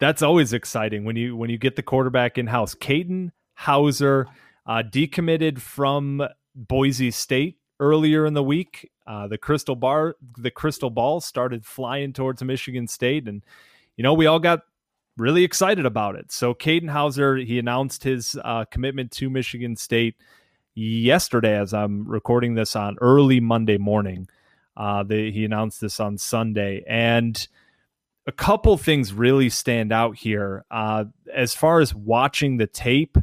that's 0.00 0.22
always 0.22 0.52
exciting 0.52 1.04
when 1.04 1.14
you 1.14 1.36
when 1.36 1.50
you 1.50 1.58
get 1.58 1.76
the 1.76 1.82
quarterback 1.82 2.38
in 2.38 2.48
house. 2.48 2.74
Katin 2.74 3.32
Houser 3.54 4.26
uh, 4.66 4.82
decommitted 4.82 5.60
from 5.60 6.26
Boise 6.54 7.10
State 7.10 7.58
earlier 7.78 8.26
in 8.26 8.34
the 8.34 8.42
week. 8.42 8.90
Uh, 9.06 9.28
the 9.28 9.38
crystal 9.38 9.76
bar, 9.76 10.16
the 10.38 10.50
crystal 10.50 10.90
ball 10.90 11.20
started 11.20 11.64
flying 11.64 12.12
towards 12.12 12.42
Michigan 12.42 12.88
State, 12.88 13.28
and 13.28 13.44
you 13.96 14.02
know 14.02 14.14
we 14.14 14.26
all 14.26 14.38
got 14.38 14.62
really 15.16 15.44
excited 15.44 15.84
about 15.84 16.16
it. 16.16 16.32
So 16.32 16.54
Katin 16.54 16.88
Houser, 16.88 17.36
he 17.36 17.58
announced 17.58 18.02
his 18.02 18.38
uh, 18.42 18.64
commitment 18.64 19.10
to 19.12 19.28
Michigan 19.28 19.76
State 19.76 20.16
yesterday, 20.74 21.58
as 21.58 21.74
I'm 21.74 22.08
recording 22.08 22.54
this 22.54 22.74
on 22.74 22.96
early 23.00 23.40
Monday 23.40 23.76
morning. 23.76 24.28
Uh, 24.76 25.04
he 25.04 25.44
announced 25.44 25.82
this 25.82 26.00
on 26.00 26.16
Sunday, 26.16 26.82
and 26.88 27.46
a 28.30 28.32
couple 28.32 28.76
things 28.76 29.12
really 29.12 29.48
stand 29.48 29.92
out 29.92 30.16
here. 30.16 30.64
Uh, 30.70 31.06
as 31.34 31.52
far 31.52 31.80
as 31.80 31.92
watching 31.92 32.58
the 32.58 32.66
tape, 32.68 33.18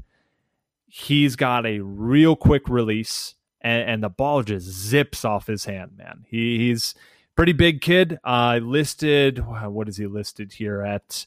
he's 0.86 1.38
got 1.38 1.66
a 1.66 1.80
real 1.80 2.36
quick 2.36 2.68
release 2.68 3.36
and, 3.62 3.90
and 3.90 4.04
the 4.04 4.10
ball 4.10 4.44
just 4.44 4.68
zips 4.68 5.24
off 5.24 5.48
his 5.48 5.64
hand, 5.64 5.92
man. 5.96 6.26
He, 6.28 6.58
he's 6.58 6.94
pretty 7.38 7.54
big 7.54 7.80
kid. 7.80 8.20
Uh, 8.22 8.60
listed, 8.62 9.46
what 9.48 9.88
is 9.88 9.96
he 9.96 10.08
listed 10.08 10.52
here 10.52 10.82
at? 10.82 11.26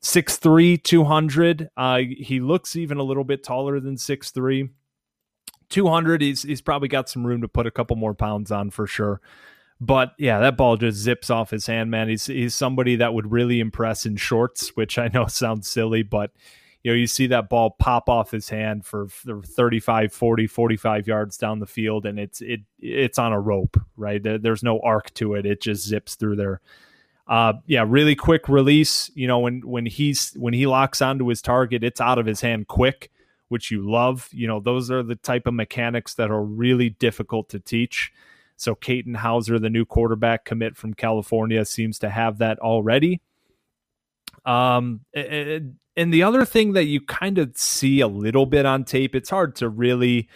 6'3, 0.00 0.80
200. 0.80 1.70
Uh, 1.76 1.98
he 1.98 2.38
looks 2.38 2.76
even 2.76 2.98
a 2.98 3.02
little 3.02 3.24
bit 3.24 3.42
taller 3.42 3.80
than 3.80 3.96
6'3. 3.96 4.70
200, 5.70 6.22
he's, 6.22 6.44
he's 6.44 6.62
probably 6.62 6.86
got 6.86 7.08
some 7.08 7.26
room 7.26 7.42
to 7.42 7.48
put 7.48 7.66
a 7.66 7.72
couple 7.72 7.96
more 7.96 8.14
pounds 8.14 8.52
on 8.52 8.70
for 8.70 8.86
sure. 8.86 9.20
But 9.80 10.14
yeah, 10.18 10.40
that 10.40 10.56
ball 10.56 10.76
just 10.76 10.98
zips 10.98 11.30
off 11.30 11.50
his 11.50 11.66
hand, 11.66 11.90
man. 11.90 12.08
He's 12.08 12.26
he's 12.26 12.54
somebody 12.54 12.96
that 12.96 13.14
would 13.14 13.30
really 13.30 13.60
impress 13.60 14.06
in 14.06 14.16
shorts, 14.16 14.68
which 14.76 14.98
I 14.98 15.08
know 15.08 15.26
sounds 15.26 15.68
silly, 15.68 16.02
but 16.02 16.32
you 16.82 16.92
know, 16.92 16.96
you 16.96 17.06
see 17.06 17.26
that 17.28 17.48
ball 17.48 17.70
pop 17.78 18.08
off 18.08 18.30
his 18.30 18.48
hand 18.48 18.86
for, 18.86 19.08
for 19.08 19.42
35, 19.42 20.12
40, 20.12 20.46
45 20.46 21.08
yards 21.08 21.36
down 21.36 21.58
the 21.58 21.66
field, 21.66 22.06
and 22.06 22.18
it's 22.18 22.40
it 22.40 22.60
it's 22.78 23.18
on 23.18 23.32
a 23.32 23.40
rope, 23.40 23.76
right? 23.96 24.22
There, 24.22 24.38
there's 24.38 24.62
no 24.62 24.80
arc 24.80 25.12
to 25.14 25.34
it. 25.34 25.44
It 25.44 25.60
just 25.60 25.86
zips 25.86 26.14
through 26.14 26.36
there. 26.36 26.60
Uh, 27.26 27.54
yeah, 27.66 27.84
really 27.86 28.14
quick 28.14 28.48
release. 28.48 29.10
You 29.14 29.26
know, 29.26 29.40
when 29.40 29.60
when 29.60 29.86
he's 29.86 30.32
when 30.34 30.54
he 30.54 30.66
locks 30.66 31.02
onto 31.02 31.26
his 31.26 31.42
target, 31.42 31.84
it's 31.84 32.00
out 32.00 32.18
of 32.18 32.26
his 32.26 32.40
hand 32.40 32.68
quick, 32.68 33.10
which 33.48 33.70
you 33.70 33.88
love. 33.88 34.28
You 34.32 34.46
know, 34.46 34.60
those 34.60 34.90
are 34.90 35.02
the 35.02 35.16
type 35.16 35.46
of 35.46 35.54
mechanics 35.54 36.14
that 36.14 36.30
are 36.30 36.42
really 36.42 36.90
difficult 36.90 37.48
to 37.50 37.60
teach. 37.60 38.12
So 38.58 38.74
Katin 38.74 39.14
Houser, 39.14 39.58
the 39.60 39.70
new 39.70 39.84
quarterback 39.84 40.44
commit 40.44 40.76
from 40.76 40.92
California, 40.92 41.64
seems 41.64 41.98
to 42.00 42.10
have 42.10 42.38
that 42.38 42.58
already. 42.58 43.20
Um, 44.44 45.02
and 45.14 45.76
the 45.96 46.24
other 46.24 46.44
thing 46.44 46.72
that 46.72 46.84
you 46.84 47.00
kind 47.00 47.38
of 47.38 47.56
see 47.56 48.00
a 48.00 48.08
little 48.08 48.46
bit 48.46 48.66
on 48.66 48.84
tape, 48.84 49.14
it's 49.14 49.30
hard 49.30 49.54
to 49.56 49.68
really 49.68 50.28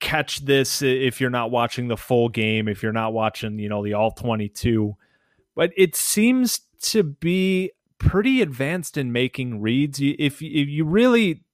catch 0.00 0.40
this 0.40 0.82
if 0.82 1.20
you're 1.20 1.30
not 1.30 1.52
watching 1.52 1.86
the 1.86 1.96
full 1.96 2.28
game, 2.28 2.66
if 2.66 2.82
you're 2.82 2.92
not 2.92 3.12
watching, 3.12 3.58
you 3.60 3.68
know, 3.68 3.84
the 3.84 3.94
all 3.94 4.10
22. 4.10 4.96
But 5.54 5.70
it 5.76 5.94
seems 5.94 6.60
to 6.82 7.04
be 7.04 7.70
pretty 7.98 8.42
advanced 8.42 8.96
in 8.96 9.12
making 9.12 9.60
reads. 9.60 10.00
If, 10.00 10.42
if 10.42 10.68
you 10.68 10.84
really 10.84 11.44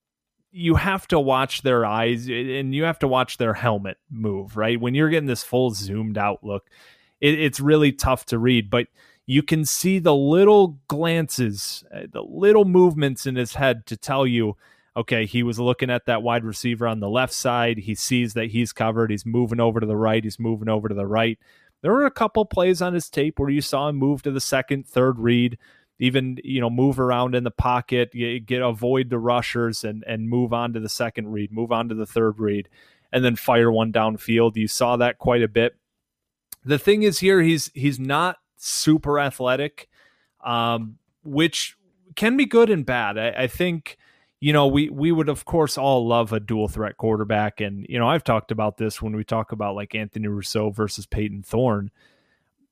you 0.56 0.76
have 0.76 1.08
to 1.08 1.18
watch 1.18 1.62
their 1.62 1.84
eyes 1.84 2.28
and 2.28 2.72
you 2.72 2.84
have 2.84 3.00
to 3.00 3.08
watch 3.08 3.38
their 3.38 3.54
helmet 3.54 3.98
move, 4.08 4.56
right? 4.56 4.80
When 4.80 4.94
you're 4.94 5.10
getting 5.10 5.26
this 5.26 5.42
full 5.42 5.72
zoomed 5.72 6.16
out 6.16 6.44
look, 6.44 6.70
it, 7.20 7.40
it's 7.40 7.58
really 7.58 7.90
tough 7.90 8.24
to 8.26 8.38
read. 8.38 8.70
But 8.70 8.86
you 9.26 9.42
can 9.42 9.64
see 9.64 9.98
the 9.98 10.14
little 10.14 10.78
glances, 10.86 11.82
uh, 11.92 12.02
the 12.10 12.22
little 12.22 12.64
movements 12.64 13.26
in 13.26 13.34
his 13.34 13.54
head 13.54 13.84
to 13.86 13.96
tell 13.96 14.28
you, 14.28 14.56
okay, 14.96 15.26
he 15.26 15.42
was 15.42 15.58
looking 15.58 15.90
at 15.90 16.06
that 16.06 16.22
wide 16.22 16.44
receiver 16.44 16.86
on 16.86 17.00
the 17.00 17.08
left 17.08 17.32
side. 17.32 17.78
He 17.78 17.96
sees 17.96 18.34
that 18.34 18.52
he's 18.52 18.72
covered. 18.72 19.10
He's 19.10 19.26
moving 19.26 19.58
over 19.58 19.80
to 19.80 19.86
the 19.86 19.96
right. 19.96 20.22
He's 20.22 20.38
moving 20.38 20.68
over 20.68 20.88
to 20.88 20.94
the 20.94 21.06
right. 21.06 21.36
There 21.82 21.92
were 21.92 22.06
a 22.06 22.12
couple 22.12 22.44
plays 22.44 22.80
on 22.80 22.94
his 22.94 23.10
tape 23.10 23.40
where 23.40 23.50
you 23.50 23.60
saw 23.60 23.88
him 23.88 23.96
move 23.96 24.22
to 24.22 24.30
the 24.30 24.40
second, 24.40 24.86
third 24.86 25.18
read, 25.18 25.58
even 25.98 26.38
you 26.42 26.60
know 26.60 26.70
move 26.70 26.98
around 26.98 27.34
in 27.34 27.44
the 27.44 27.50
pocket, 27.50 28.12
get 28.12 28.62
avoid 28.62 29.10
the 29.10 29.18
rushers, 29.18 29.84
and 29.84 30.04
and 30.06 30.28
move 30.28 30.52
on 30.52 30.72
to 30.72 30.80
the 30.80 30.88
second 30.88 31.28
read, 31.28 31.52
move 31.52 31.72
on 31.72 31.88
to 31.88 31.94
the 31.94 32.06
third 32.06 32.38
read, 32.38 32.68
and 33.12 33.24
then 33.24 33.36
fire 33.36 33.70
one 33.70 33.92
downfield. 33.92 34.56
You 34.56 34.68
saw 34.68 34.96
that 34.96 35.18
quite 35.18 35.42
a 35.42 35.48
bit. 35.48 35.76
The 36.64 36.78
thing 36.78 37.02
is 37.02 37.18
here, 37.18 37.40
he's 37.42 37.70
he's 37.74 37.98
not 37.98 38.38
super 38.56 39.18
athletic, 39.18 39.88
um, 40.44 40.98
which 41.22 41.76
can 42.16 42.36
be 42.36 42.46
good 42.46 42.70
and 42.70 42.86
bad. 42.86 43.18
I, 43.18 43.44
I 43.44 43.46
think 43.46 43.98
you 44.44 44.52
know, 44.52 44.66
we 44.66 44.90
we 44.90 45.10
would 45.10 45.30
of 45.30 45.46
course 45.46 45.78
all 45.78 46.06
love 46.06 46.34
a 46.34 46.38
dual 46.38 46.68
threat 46.68 46.98
quarterback, 46.98 47.62
and 47.62 47.86
you 47.88 47.98
know, 47.98 48.06
I've 48.06 48.24
talked 48.24 48.50
about 48.50 48.76
this 48.76 49.00
when 49.00 49.16
we 49.16 49.24
talk 49.24 49.52
about 49.52 49.74
like 49.74 49.94
Anthony 49.94 50.28
Russo 50.28 50.68
versus 50.68 51.06
Payton 51.06 51.44
Thorne. 51.44 51.90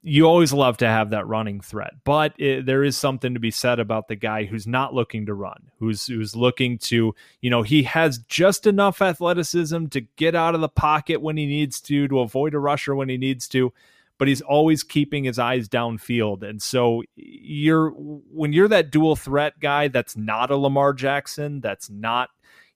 You 0.05 0.27
always 0.27 0.53
love 0.53 0.79
to 0.79 0.89
have 0.89 1.11
that 1.11 1.29
running 1.29 1.61
threat, 1.61 1.93
but 2.03 2.35
it, 2.37 2.67
there 2.67 2.83
is 2.83 2.97
something 2.97 3.35
to 3.35 3.41
be 3.41 3.53
said 3.53 3.79
about 3.79 4.09
the 4.09 4.17
guy 4.17 4.45
who's 4.45 4.67
not 4.67 4.93
looking 4.93 5.27
to 5.27 5.35
run, 5.35 5.71
who's 5.79 6.07
who's 6.07 6.35
looking 6.35 6.79
to, 6.79 7.15
you 7.41 7.51
know, 7.51 7.63
he 7.63 7.85
has 7.85 8.19
just 8.19 8.67
enough 8.67 9.01
athleticism 9.01 9.87
to 9.87 10.01
get 10.17 10.35
out 10.35 10.57
of 10.57 10.61
the 10.61 10.69
pocket 10.69 11.21
when 11.21 11.37
he 11.37 11.47
needs 11.47 11.81
to, 11.83 12.09
to 12.09 12.19
avoid 12.19 12.53
a 12.53 12.59
rusher 12.59 12.97
when 12.97 13.09
he 13.09 13.17
needs 13.17 13.47
to, 13.49 13.73
but 14.19 14.27
he's 14.27 14.41
always 14.41 14.83
keeping 14.83 15.23
his 15.23 15.39
eyes 15.39 15.69
downfield. 15.69 16.43
And 16.43 16.61
so 16.61 17.05
you're 17.15 17.91
when 17.91 18.53
you're 18.53 18.67
that 18.69 18.91
dual 18.91 19.15
threat 19.15 19.61
guy 19.61 19.87
that's 19.87 20.17
not 20.17 20.51
a 20.51 20.57
Lamar 20.57 20.95
Jackson, 20.95 21.61
that's 21.61 21.89
not, 21.89 22.31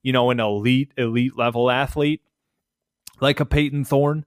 you 0.04 0.12
know, 0.12 0.30
an 0.30 0.38
elite, 0.38 0.92
elite 0.97 1.37
level 1.37 1.73
athlete, 1.73 2.23
like 3.21 3.40
a 3.40 3.45
Payton 3.45 3.85
Thorne, 3.85 4.25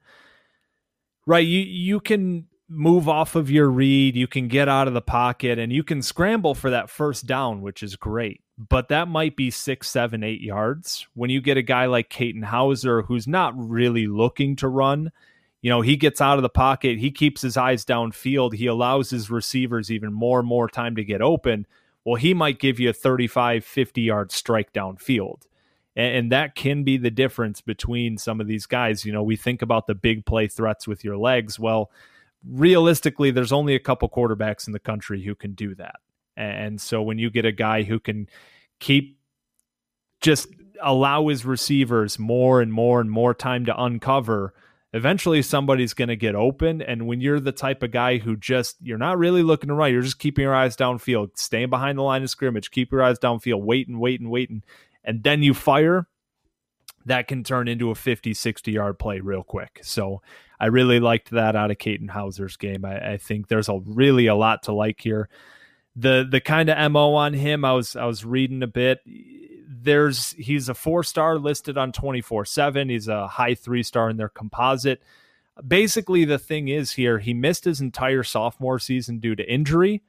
right? 1.25 1.47
You 1.47 1.61
you 1.61 2.01
can 2.01 2.48
move 2.69 3.09
off 3.09 3.35
of 3.35 3.49
your 3.49 3.69
read, 3.69 4.15
you 4.15 4.27
can 4.27 4.47
get 4.47 4.69
out 4.69 4.87
of 4.87 4.93
the 4.93 5.01
pocket, 5.01 5.57
and 5.57 5.73
you 5.73 5.83
can 5.83 6.01
scramble 6.01 6.53
for 6.53 6.69
that 6.69 6.89
first 6.89 7.25
down, 7.25 7.61
which 7.61 7.81
is 7.81 7.95
great. 7.95 8.41
But 8.57 8.89
that 8.89 9.07
might 9.07 9.35
be 9.35 9.51
six, 9.51 9.89
seven, 9.89 10.23
eight 10.23 10.41
yards. 10.41 11.07
When 11.13 11.29
you 11.29 11.41
get 11.41 11.57
a 11.57 11.61
guy 11.61 11.85
like 11.85 12.09
Katin 12.09 12.43
Houser, 12.43 13.01
who's 13.03 13.27
not 13.27 13.53
really 13.57 14.05
looking 14.07 14.55
to 14.57 14.67
run, 14.67 15.11
you 15.61 15.69
know, 15.69 15.81
he 15.81 15.97
gets 15.97 16.21
out 16.21 16.37
of 16.37 16.43
the 16.43 16.49
pocket, 16.49 16.99
he 16.99 17.11
keeps 17.11 17.41
his 17.41 17.57
eyes 17.57 17.83
downfield, 17.85 18.53
he 18.53 18.67
allows 18.67 19.09
his 19.09 19.29
receivers 19.29 19.91
even 19.91 20.13
more 20.13 20.39
and 20.39 20.47
more 20.47 20.69
time 20.69 20.95
to 20.95 21.03
get 21.03 21.21
open. 21.21 21.65
Well, 22.05 22.15
he 22.15 22.33
might 22.33 22.59
give 22.59 22.79
you 22.79 22.89
a 22.89 22.93
35, 22.93 23.65
50 23.65 24.01
yard 24.01 24.31
strike 24.31 24.71
downfield. 24.71 25.41
And, 25.95 26.15
and 26.15 26.31
that 26.31 26.55
can 26.55 26.83
be 26.83 26.97
the 26.97 27.11
difference 27.11 27.61
between 27.61 28.17
some 28.17 28.39
of 28.39 28.47
these 28.47 28.65
guys. 28.65 29.05
You 29.05 29.11
know, 29.11 29.23
we 29.23 29.35
think 29.35 29.61
about 29.61 29.87
the 29.87 29.95
big 29.95 30.25
play 30.25 30.47
threats 30.47 30.87
with 30.87 31.03
your 31.03 31.17
legs. 31.17 31.59
Well, 31.59 31.91
realistically, 32.45 33.31
there's 33.31 33.51
only 33.51 33.75
a 33.75 33.79
couple 33.79 34.09
quarterbacks 34.09 34.67
in 34.67 34.73
the 34.73 34.79
country 34.79 35.23
who 35.23 35.35
can 35.35 35.53
do 35.53 35.75
that. 35.75 35.97
And 36.37 36.79
so 36.79 37.01
when 37.01 37.17
you 37.17 37.29
get 37.29 37.45
a 37.45 37.51
guy 37.51 37.83
who 37.83 37.99
can 37.99 38.27
keep 38.79 39.19
just 40.21 40.47
allow 40.81 41.27
his 41.27 41.45
receivers 41.45 42.17
more 42.17 42.61
and 42.61 42.71
more 42.71 43.01
and 43.01 43.11
more 43.11 43.33
time 43.33 43.65
to 43.65 43.83
uncover, 43.83 44.53
eventually 44.93 45.41
somebody's 45.41 45.93
going 45.93 46.07
to 46.07 46.15
get 46.15 46.35
open. 46.35 46.81
And 46.81 47.07
when 47.07 47.21
you're 47.21 47.39
the 47.39 47.51
type 47.51 47.83
of 47.83 47.91
guy 47.91 48.17
who 48.17 48.35
just, 48.35 48.77
you're 48.81 48.97
not 48.97 49.17
really 49.17 49.43
looking 49.43 49.69
to 49.69 49.89
you're 49.89 50.01
just 50.01 50.19
keeping 50.19 50.43
your 50.43 50.55
eyes 50.55 50.75
downfield, 50.75 51.37
staying 51.37 51.69
behind 51.69 51.97
the 51.97 52.03
line 52.03 52.23
of 52.23 52.29
scrimmage, 52.29 52.71
keep 52.71 52.91
your 52.91 53.03
eyes 53.03 53.19
downfield, 53.19 53.63
waiting, 53.63 53.99
waiting, 53.99 54.29
waiting, 54.29 54.63
and 55.03 55.23
then 55.23 55.43
you 55.43 55.53
fire, 55.53 56.07
that 57.05 57.27
can 57.27 57.43
turn 57.43 57.67
into 57.67 57.91
a 57.91 57.95
50, 57.95 58.33
60 58.33 58.71
yard 58.71 58.99
play 58.99 59.19
real 59.19 59.43
quick. 59.43 59.79
So 59.83 60.21
I 60.59 60.67
really 60.67 60.99
liked 60.99 61.31
that 61.31 61.55
out 61.55 61.71
of 61.71 61.77
Katin 61.77 62.09
Houser's 62.09 62.57
game. 62.57 62.83
I, 62.83 63.13
I 63.13 63.17
think 63.17 63.47
there's 63.47 63.69
a 63.69 63.79
really 63.85 64.27
a 64.27 64.35
lot 64.35 64.63
to 64.63 64.73
like 64.73 64.99
here. 65.01 65.29
The 65.95 66.27
the 66.29 66.41
kind 66.41 66.69
of 66.69 66.91
MO 66.91 67.13
on 67.15 67.33
him, 67.33 67.65
I 67.65 67.73
was 67.73 67.95
I 67.95 68.05
was 68.05 68.25
reading 68.25 68.63
a 68.63 68.67
bit 68.67 69.01
there's 69.81 70.31
he's 70.33 70.69
a 70.69 70.73
four 70.73 71.03
star 71.03 71.37
listed 71.37 71.77
on 71.77 71.91
24 71.91 72.45
7. 72.45 72.89
He's 72.89 73.07
a 73.07 73.27
high 73.27 73.55
three 73.55 73.83
star 73.83 74.09
in 74.09 74.17
their 74.17 74.29
composite. 74.29 75.01
Basically, 75.65 76.25
the 76.25 76.39
thing 76.39 76.69
is 76.69 76.93
here, 76.93 77.19
he 77.19 77.33
missed 77.33 77.65
his 77.65 77.81
entire 77.81 78.23
sophomore 78.23 78.79
season 78.79 79.19
due 79.19 79.35
to 79.35 79.51
injury. 79.51 80.01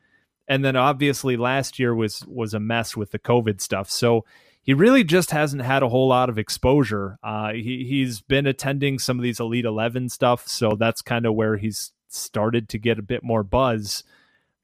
And 0.49 0.64
then 0.64 0.76
obviously 0.76 1.37
last 1.37 1.78
year 1.78 1.95
was 1.95 2.25
was 2.26 2.54
a 2.54 2.61
mess 2.61 2.97
with 2.97 3.12
the 3.12 3.19
COVID 3.19 3.61
stuff. 3.61 3.90
So 3.90 4.25
he 4.71 4.75
really 4.75 5.03
just 5.03 5.33
hasn't 5.33 5.62
had 5.62 5.83
a 5.83 5.89
whole 5.89 6.07
lot 6.07 6.29
of 6.29 6.39
exposure. 6.39 7.19
Uh, 7.25 7.53
he, 7.53 7.85
he's 7.89 8.21
been 8.21 8.47
attending 8.47 9.00
some 9.00 9.19
of 9.19 9.23
these 9.25 9.41
Elite 9.41 9.65
11 9.65 10.11
stuff. 10.11 10.47
So 10.47 10.77
that's 10.79 11.03
kind 11.03 11.27
of 11.27 11.35
where 11.35 11.57
he's 11.57 11.91
started 12.07 12.69
to 12.69 12.79
get 12.79 12.97
a 12.97 13.03
bit 13.03 13.25
more 13.25 13.43
buzz. 13.43 14.05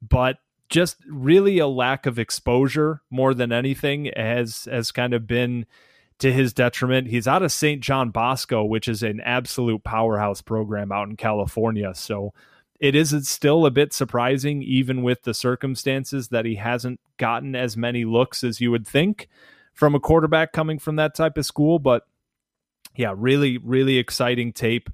But 0.01 0.37
just 0.69 0.99
really 1.09 1.59
a 1.59 1.67
lack 1.67 2.07
of 2.07 2.21
exposure 2.21 3.03
more 3.11 3.35
than 3.35 3.51
anything 3.51 4.13
has 4.15 4.69
has 4.71 4.93
kind 4.93 5.13
of 5.13 5.27
been 5.27 5.67
to 6.21 6.33
his 6.33 6.53
detriment. 6.53 7.09
He's 7.09 7.27
out 7.27 7.43
of 7.43 7.51
St. 7.51 7.81
John 7.81 8.11
Bosco, 8.11 8.63
which 8.63 8.87
is 8.87 9.03
an 9.03 9.19
absolute 9.23 9.83
powerhouse 9.83 10.41
program 10.41 10.93
out 10.93 11.09
in 11.09 11.17
California. 11.17 11.93
So 11.97 12.33
it 12.79 12.95
is 12.95 13.29
still 13.29 13.67
a 13.67 13.73
bit 13.73 13.93
surprising, 13.93 14.63
even 14.63 15.03
with 15.03 15.25
the 15.25 15.35
circumstances, 15.35 16.29
that 16.29 16.45
he 16.45 16.55
hasn't 16.55 17.01
gotten 17.17 17.57
as 17.57 17.77
many 17.77 18.05
looks 18.05 18.45
as 18.45 18.61
you 18.61 18.71
would 18.71 18.87
think 18.87 19.29
from 19.77 19.95
a 19.95 20.01
quarterback 20.01 20.53
coming 20.53 20.81
from 20.81 20.97
that 20.97 21.15
type 21.15 21.39
of 21.39 21.47
school. 21.47 21.79
But 21.79 22.03
yeah, 22.97 23.15
really, 23.17 23.59
really 23.59 23.99
exciting 23.99 24.53
tape. 24.53 24.91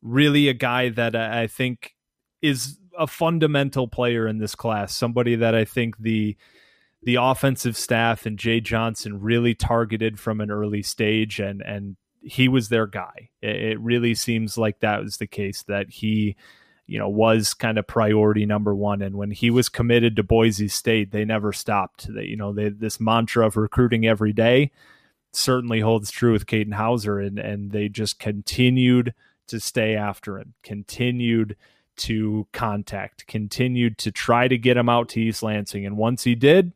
Really 0.00 0.48
a 0.48 0.54
guy 0.54 0.90
that 0.90 1.16
I 1.16 1.48
think 1.48 1.96
is 2.40 2.78
a 2.96 3.06
fundamental 3.06 3.88
player 3.88 4.28
in 4.28 4.38
this 4.38 4.54
class, 4.54 4.94
somebody 4.94 5.34
that 5.34 5.54
I 5.54 5.64
think 5.64 5.98
the 5.98 6.36
the 7.02 7.16
offensive 7.16 7.76
staff 7.76 8.26
and 8.26 8.38
Jay 8.38 8.60
Johnson 8.60 9.20
really 9.20 9.54
targeted 9.54 10.18
from 10.18 10.40
an 10.40 10.50
early 10.50 10.82
stage, 10.82 11.40
and 11.40 11.62
and 11.62 11.96
he 12.20 12.48
was 12.48 12.68
their 12.68 12.86
guy. 12.86 13.30
It, 13.40 13.80
really 13.80 14.14
seems 14.14 14.58
like 14.58 14.80
that 14.80 15.02
was 15.02 15.16
the 15.16 15.26
case 15.26 15.62
that 15.68 15.88
he, 15.88 16.36
you 16.88 16.98
know, 16.98 17.08
was 17.08 17.54
kind 17.54 17.78
of 17.78 17.86
priority 17.86 18.46
number 18.46 18.74
one. 18.74 19.02
And 19.02 19.16
when 19.16 19.30
he 19.30 19.50
was 19.50 19.68
committed 19.68 20.16
to 20.16 20.22
Boise 20.22 20.68
State, 20.68 21.12
they 21.12 21.24
never 21.24 21.52
stopped. 21.52 22.12
They, 22.12 22.24
you 22.24 22.36
know, 22.36 22.52
they, 22.52 22.70
this 22.70 22.98
mantra 22.98 23.46
of 23.46 23.56
recruiting 23.56 24.06
every 24.06 24.32
day 24.32 24.72
certainly 25.32 25.80
holds 25.80 26.10
true 26.10 26.32
with 26.32 26.46
Katin 26.46 26.72
Houser, 26.72 27.20
and 27.20 27.38
and 27.38 27.70
they 27.70 27.88
just 27.88 28.18
continued 28.18 29.14
to 29.48 29.60
stay 29.60 29.94
after 29.94 30.38
him, 30.38 30.54
continued 30.62 31.56
to 31.96 32.46
contact, 32.52 33.26
continued 33.26 33.98
to 33.98 34.10
try 34.10 34.48
to 34.48 34.56
get 34.56 34.76
him 34.76 34.88
out 34.88 35.10
to 35.10 35.20
East 35.20 35.42
Lansing. 35.42 35.84
And 35.84 35.96
once 35.96 36.24
he 36.24 36.34
did, 36.34 36.72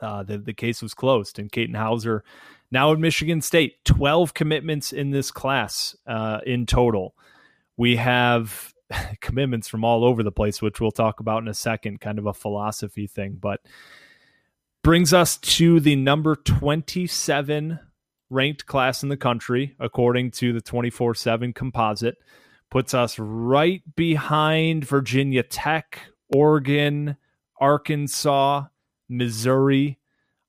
uh, 0.00 0.22
the, 0.22 0.38
the 0.38 0.54
case 0.54 0.82
was 0.82 0.94
closed. 0.94 1.38
And 1.38 1.52
Katin 1.52 1.74
Houser, 1.74 2.24
now 2.70 2.92
at 2.92 2.98
Michigan 2.98 3.40
State, 3.40 3.84
12 3.84 4.34
commitments 4.34 4.92
in 4.92 5.10
this 5.10 5.30
class 5.30 5.94
uh, 6.06 6.40
in 6.46 6.66
total. 6.66 7.14
We 7.76 7.96
have 7.96 8.72
commitments 9.20 9.68
from 9.68 9.84
all 9.84 10.04
over 10.04 10.22
the 10.22 10.32
place, 10.32 10.62
which 10.62 10.80
we'll 10.80 10.90
talk 10.90 11.20
about 11.20 11.42
in 11.42 11.48
a 11.48 11.54
second, 11.54 12.00
kind 12.00 12.18
of 12.18 12.26
a 12.26 12.34
philosophy 12.34 13.06
thing. 13.06 13.36
But 13.40 13.60
brings 14.82 15.12
us 15.12 15.36
to 15.38 15.80
the 15.80 15.96
number 15.96 16.36
27 16.36 17.78
ranked 18.30 18.66
class 18.66 19.02
in 19.02 19.08
the 19.08 19.16
country, 19.16 19.74
according 19.80 20.30
to 20.32 20.52
the 20.52 20.60
24 20.60 21.14
7 21.14 21.52
composite 21.52 22.16
puts 22.70 22.94
us 22.94 23.18
right 23.18 23.82
behind 23.94 24.86
Virginia 24.86 25.42
Tech, 25.42 26.00
Oregon, 26.34 27.16
Arkansas, 27.60 28.64
Missouri, 29.08 29.98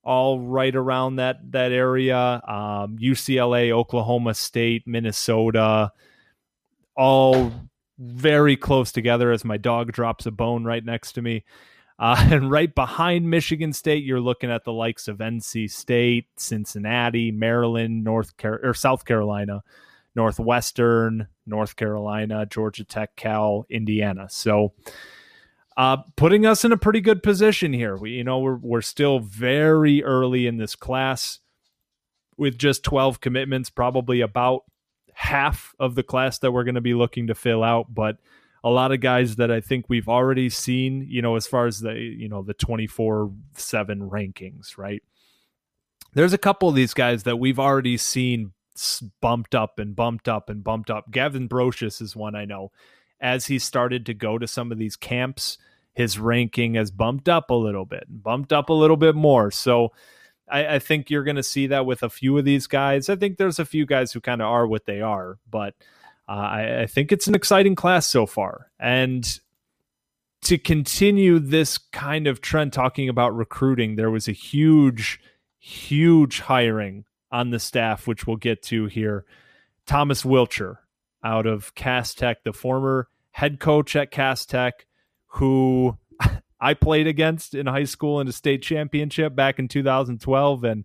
all 0.02 0.40
right 0.40 0.74
around 0.74 1.16
that 1.16 1.52
that 1.52 1.72
area. 1.72 2.18
Um, 2.46 2.98
UCLA, 2.98 3.70
Oklahoma 3.70 4.34
State, 4.34 4.86
Minnesota, 4.86 5.92
all 6.96 7.52
very 7.98 8.56
close 8.56 8.92
together. 8.92 9.32
As 9.32 9.44
my 9.44 9.56
dog 9.56 9.92
drops 9.92 10.26
a 10.26 10.30
bone 10.30 10.64
right 10.64 10.84
next 10.84 11.12
to 11.12 11.22
me. 11.22 11.44
Uh, 11.98 12.16
and 12.30 12.50
right 12.50 12.74
behind 12.74 13.28
Michigan 13.28 13.72
State, 13.72 14.04
you're 14.04 14.20
looking 14.20 14.50
at 14.50 14.64
the 14.64 14.72
likes 14.72 15.08
of 15.08 15.18
NC 15.18 15.70
State, 15.70 16.26
Cincinnati, 16.36 17.30
Maryland, 17.32 18.04
North 18.04 18.36
Car- 18.36 18.60
or 18.62 18.74
South 18.74 19.04
Carolina, 19.04 19.62
Northwestern, 20.14 21.28
North 21.46 21.76
Carolina, 21.76 22.46
Georgia 22.46 22.84
Tech, 22.84 23.16
Cal, 23.16 23.66
Indiana. 23.68 24.28
So, 24.30 24.74
uh, 25.76 25.98
putting 26.16 26.44
us 26.44 26.64
in 26.64 26.72
a 26.72 26.76
pretty 26.76 27.00
good 27.00 27.22
position 27.22 27.72
here. 27.72 27.96
We, 27.96 28.10
you 28.10 28.24
know, 28.24 28.40
we're 28.40 28.56
we're 28.56 28.80
still 28.80 29.20
very 29.20 30.02
early 30.02 30.46
in 30.46 30.56
this 30.56 30.74
class 30.74 31.38
with 32.36 32.58
just 32.58 32.82
12 32.84 33.20
commitments, 33.20 33.70
probably 33.70 34.20
about 34.20 34.62
half 35.20 35.74
of 35.80 35.96
the 35.96 36.02
class 36.04 36.38
that 36.38 36.52
we're 36.52 36.62
going 36.62 36.76
to 36.76 36.80
be 36.80 36.94
looking 36.94 37.26
to 37.26 37.34
fill 37.34 37.64
out, 37.64 37.92
but 37.92 38.18
a 38.62 38.70
lot 38.70 38.92
of 38.92 39.00
guys 39.00 39.34
that 39.34 39.50
I 39.50 39.60
think 39.60 39.86
we've 39.88 40.08
already 40.08 40.48
seen, 40.48 41.04
you 41.08 41.20
know, 41.22 41.34
as 41.34 41.44
far 41.44 41.66
as 41.66 41.80
the, 41.80 41.94
you 41.94 42.28
know, 42.28 42.42
the 42.42 42.54
24/7 42.54 43.34
rankings, 43.56 44.78
right? 44.78 45.02
There's 46.14 46.32
a 46.32 46.38
couple 46.38 46.68
of 46.68 46.76
these 46.76 46.94
guys 46.94 47.24
that 47.24 47.40
we've 47.40 47.58
already 47.58 47.96
seen 47.96 48.52
bumped 49.20 49.56
up 49.56 49.80
and 49.80 49.96
bumped 49.96 50.28
up 50.28 50.48
and 50.48 50.62
bumped 50.62 50.88
up. 50.88 51.10
Gavin 51.10 51.48
Broscious 51.48 52.00
is 52.00 52.14
one 52.14 52.36
I 52.36 52.44
know. 52.44 52.70
As 53.20 53.46
he 53.46 53.58
started 53.58 54.06
to 54.06 54.14
go 54.14 54.38
to 54.38 54.46
some 54.46 54.70
of 54.70 54.78
these 54.78 54.94
camps, 54.94 55.58
his 55.94 56.16
ranking 56.16 56.74
has 56.74 56.92
bumped 56.92 57.28
up 57.28 57.50
a 57.50 57.54
little 57.54 57.86
bit, 57.86 58.04
bumped 58.08 58.52
up 58.52 58.68
a 58.68 58.72
little 58.72 58.96
bit 58.96 59.16
more. 59.16 59.50
So 59.50 59.90
I, 60.50 60.74
I 60.74 60.78
think 60.78 61.10
you're 61.10 61.24
going 61.24 61.36
to 61.36 61.42
see 61.42 61.68
that 61.68 61.86
with 61.86 62.02
a 62.02 62.10
few 62.10 62.36
of 62.38 62.44
these 62.44 62.66
guys. 62.66 63.08
I 63.08 63.16
think 63.16 63.36
there's 63.36 63.58
a 63.58 63.64
few 63.64 63.86
guys 63.86 64.12
who 64.12 64.20
kind 64.20 64.42
of 64.42 64.48
are 64.48 64.66
what 64.66 64.86
they 64.86 65.00
are, 65.00 65.38
but 65.50 65.74
uh, 66.28 66.32
I, 66.32 66.82
I 66.82 66.86
think 66.86 67.12
it's 67.12 67.26
an 67.26 67.34
exciting 67.34 67.74
class 67.74 68.06
so 68.06 68.26
far. 68.26 68.70
And 68.78 69.26
to 70.42 70.58
continue 70.58 71.38
this 71.38 71.78
kind 71.78 72.26
of 72.26 72.40
trend, 72.40 72.72
talking 72.72 73.08
about 73.08 73.36
recruiting, 73.36 73.96
there 73.96 74.10
was 74.10 74.28
a 74.28 74.32
huge, 74.32 75.20
huge 75.58 76.40
hiring 76.40 77.04
on 77.30 77.50
the 77.50 77.58
staff, 77.58 78.06
which 78.06 78.26
we'll 78.26 78.36
get 78.36 78.62
to 78.64 78.86
here. 78.86 79.24
Thomas 79.86 80.22
Wilcher 80.22 80.78
out 81.24 81.46
of 81.46 81.74
Cass 81.74 82.14
Tech, 82.14 82.44
the 82.44 82.52
former 82.52 83.08
head 83.30 83.58
coach 83.58 83.96
at 83.96 84.10
Cass 84.10 84.46
Tech, 84.46 84.86
who 85.26 85.96
I 86.60 86.74
played 86.74 87.06
against 87.06 87.54
in 87.54 87.66
high 87.66 87.84
school 87.84 88.20
in 88.20 88.28
a 88.28 88.32
state 88.32 88.62
championship 88.62 89.34
back 89.34 89.58
in 89.58 89.68
2012. 89.68 90.64
And 90.64 90.84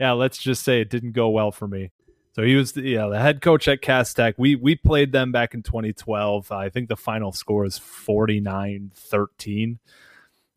yeah, 0.00 0.12
let's 0.12 0.38
just 0.38 0.64
say 0.64 0.80
it 0.80 0.90
didn't 0.90 1.12
go 1.12 1.28
well 1.28 1.52
for 1.52 1.68
me. 1.68 1.90
So 2.34 2.42
he 2.42 2.56
was, 2.56 2.72
the, 2.72 2.82
yeah, 2.82 3.06
the 3.06 3.20
head 3.20 3.40
coach 3.40 3.68
at 3.68 3.80
Cass 3.80 4.12
Tech. 4.12 4.34
We 4.38 4.56
we 4.56 4.74
played 4.74 5.12
them 5.12 5.30
back 5.30 5.54
in 5.54 5.62
2012. 5.62 6.50
I 6.50 6.68
think 6.68 6.88
the 6.88 6.96
final 6.96 7.30
score 7.30 7.64
is 7.64 7.78
49-13. 7.78 9.78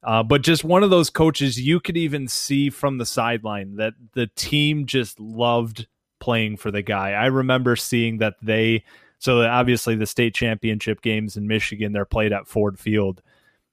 Uh, 0.04 0.24
but 0.24 0.42
just 0.42 0.64
one 0.64 0.84
of 0.84 0.90
those 0.90 1.10
coaches 1.10 1.60
you 1.60 1.80
could 1.80 1.98
even 1.98 2.28
see 2.28 2.70
from 2.70 2.98
the 2.98 3.06
sideline 3.06 3.76
that 3.76 3.94
the 4.14 4.28
team 4.36 4.86
just 4.86 5.20
loved 5.20 5.88
playing 6.20 6.58
for 6.58 6.72
the 6.72 6.82
guy. 6.82 7.12
I 7.12 7.28
remember 7.28 7.76
seeing 7.76 8.20
that 8.20 8.36
they 8.42 8.84
so 9.20 9.42
obviously 9.42 9.96
the 9.96 10.06
state 10.06 10.34
championship 10.34 11.02
games 11.02 11.38
in 11.38 11.48
Michigan 11.48 11.92
they're 11.92 12.06
played 12.06 12.34
at 12.34 12.48
Ford 12.48 12.80
Field. 12.80 13.22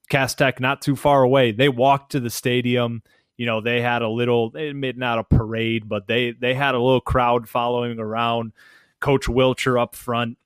Cass 0.05 0.35
Tech 0.35 0.59
not 0.59 0.81
too 0.81 0.95
far 0.95 1.23
away. 1.23 1.51
They 1.51 1.69
walked 1.69 2.11
to 2.13 2.19
the 2.19 2.29
stadium. 2.29 3.03
You 3.37 3.45
know, 3.45 3.61
they 3.61 3.81
had 3.81 4.01
a 4.01 4.09
little 4.09 4.51
made 4.53 4.97
not 4.97 5.19
a 5.19 5.23
parade, 5.23 5.89
but 5.89 6.07
they 6.07 6.31
they 6.31 6.53
had 6.53 6.75
a 6.75 6.79
little 6.79 7.01
crowd 7.01 7.49
following 7.49 7.99
around. 7.99 8.53
Coach 8.99 9.27
Wilcher 9.27 9.81
up 9.81 9.95
front. 9.95 10.37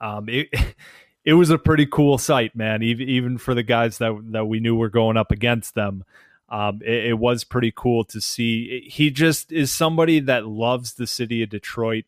Um, 0.00 0.28
it, 0.28 0.48
it 1.24 1.34
was 1.34 1.50
a 1.50 1.58
pretty 1.58 1.86
cool 1.86 2.18
sight, 2.18 2.56
man. 2.56 2.82
Even 2.82 3.08
even 3.08 3.38
for 3.38 3.54
the 3.54 3.62
guys 3.62 3.98
that 3.98 4.18
that 4.32 4.46
we 4.46 4.60
knew 4.60 4.74
were 4.76 4.88
going 4.88 5.16
up 5.16 5.30
against 5.30 5.74
them, 5.74 6.04
um, 6.48 6.80
it, 6.82 7.06
it, 7.06 7.18
was 7.18 7.44
pretty 7.44 7.72
cool 7.74 8.04
to 8.04 8.20
see. 8.20 8.88
He 8.88 9.10
just 9.10 9.52
is 9.52 9.70
somebody 9.70 10.20
that 10.20 10.46
loves 10.46 10.94
the 10.94 11.06
city 11.06 11.42
of 11.42 11.50
Detroit. 11.50 12.04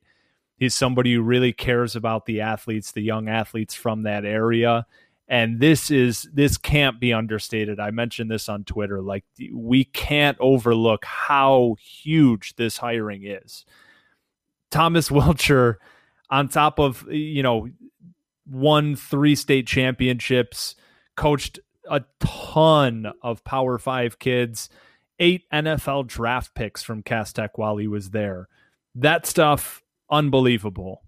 He's 0.56 0.74
somebody 0.74 1.14
who 1.14 1.22
really 1.22 1.52
cares 1.52 1.96
about 1.96 2.26
the 2.26 2.40
athletes, 2.40 2.92
the 2.92 3.02
young 3.02 3.28
athletes 3.28 3.74
from 3.74 4.04
that 4.04 4.24
area. 4.24 4.86
And 5.32 5.60
this 5.60 5.90
is 5.90 6.28
this 6.34 6.58
can't 6.58 7.00
be 7.00 7.14
understated. 7.14 7.80
I 7.80 7.90
mentioned 7.90 8.30
this 8.30 8.50
on 8.50 8.64
Twitter. 8.64 9.00
Like 9.00 9.24
we 9.50 9.82
can't 9.82 10.36
overlook 10.38 11.06
how 11.06 11.76
huge 11.80 12.54
this 12.56 12.76
hiring 12.76 13.24
is. 13.24 13.64
Thomas 14.70 15.08
Wilcher, 15.10 15.76
on 16.28 16.48
top 16.50 16.78
of 16.78 17.10
you 17.10 17.42
know 17.42 17.70
won 18.46 18.94
three 18.94 19.34
state 19.34 19.66
championships, 19.66 20.76
coached 21.16 21.58
a 21.88 22.04
ton 22.20 23.10
of 23.22 23.42
Power 23.42 23.78
Five 23.78 24.18
kids, 24.18 24.68
eight 25.18 25.48
NFL 25.50 26.08
draft 26.08 26.54
picks 26.54 26.82
from 26.82 27.02
Cass 27.02 27.32
Tech 27.32 27.56
while 27.56 27.78
he 27.78 27.88
was 27.88 28.10
there. 28.10 28.50
That 28.94 29.24
stuff, 29.24 29.82
unbelievable. 30.10 31.04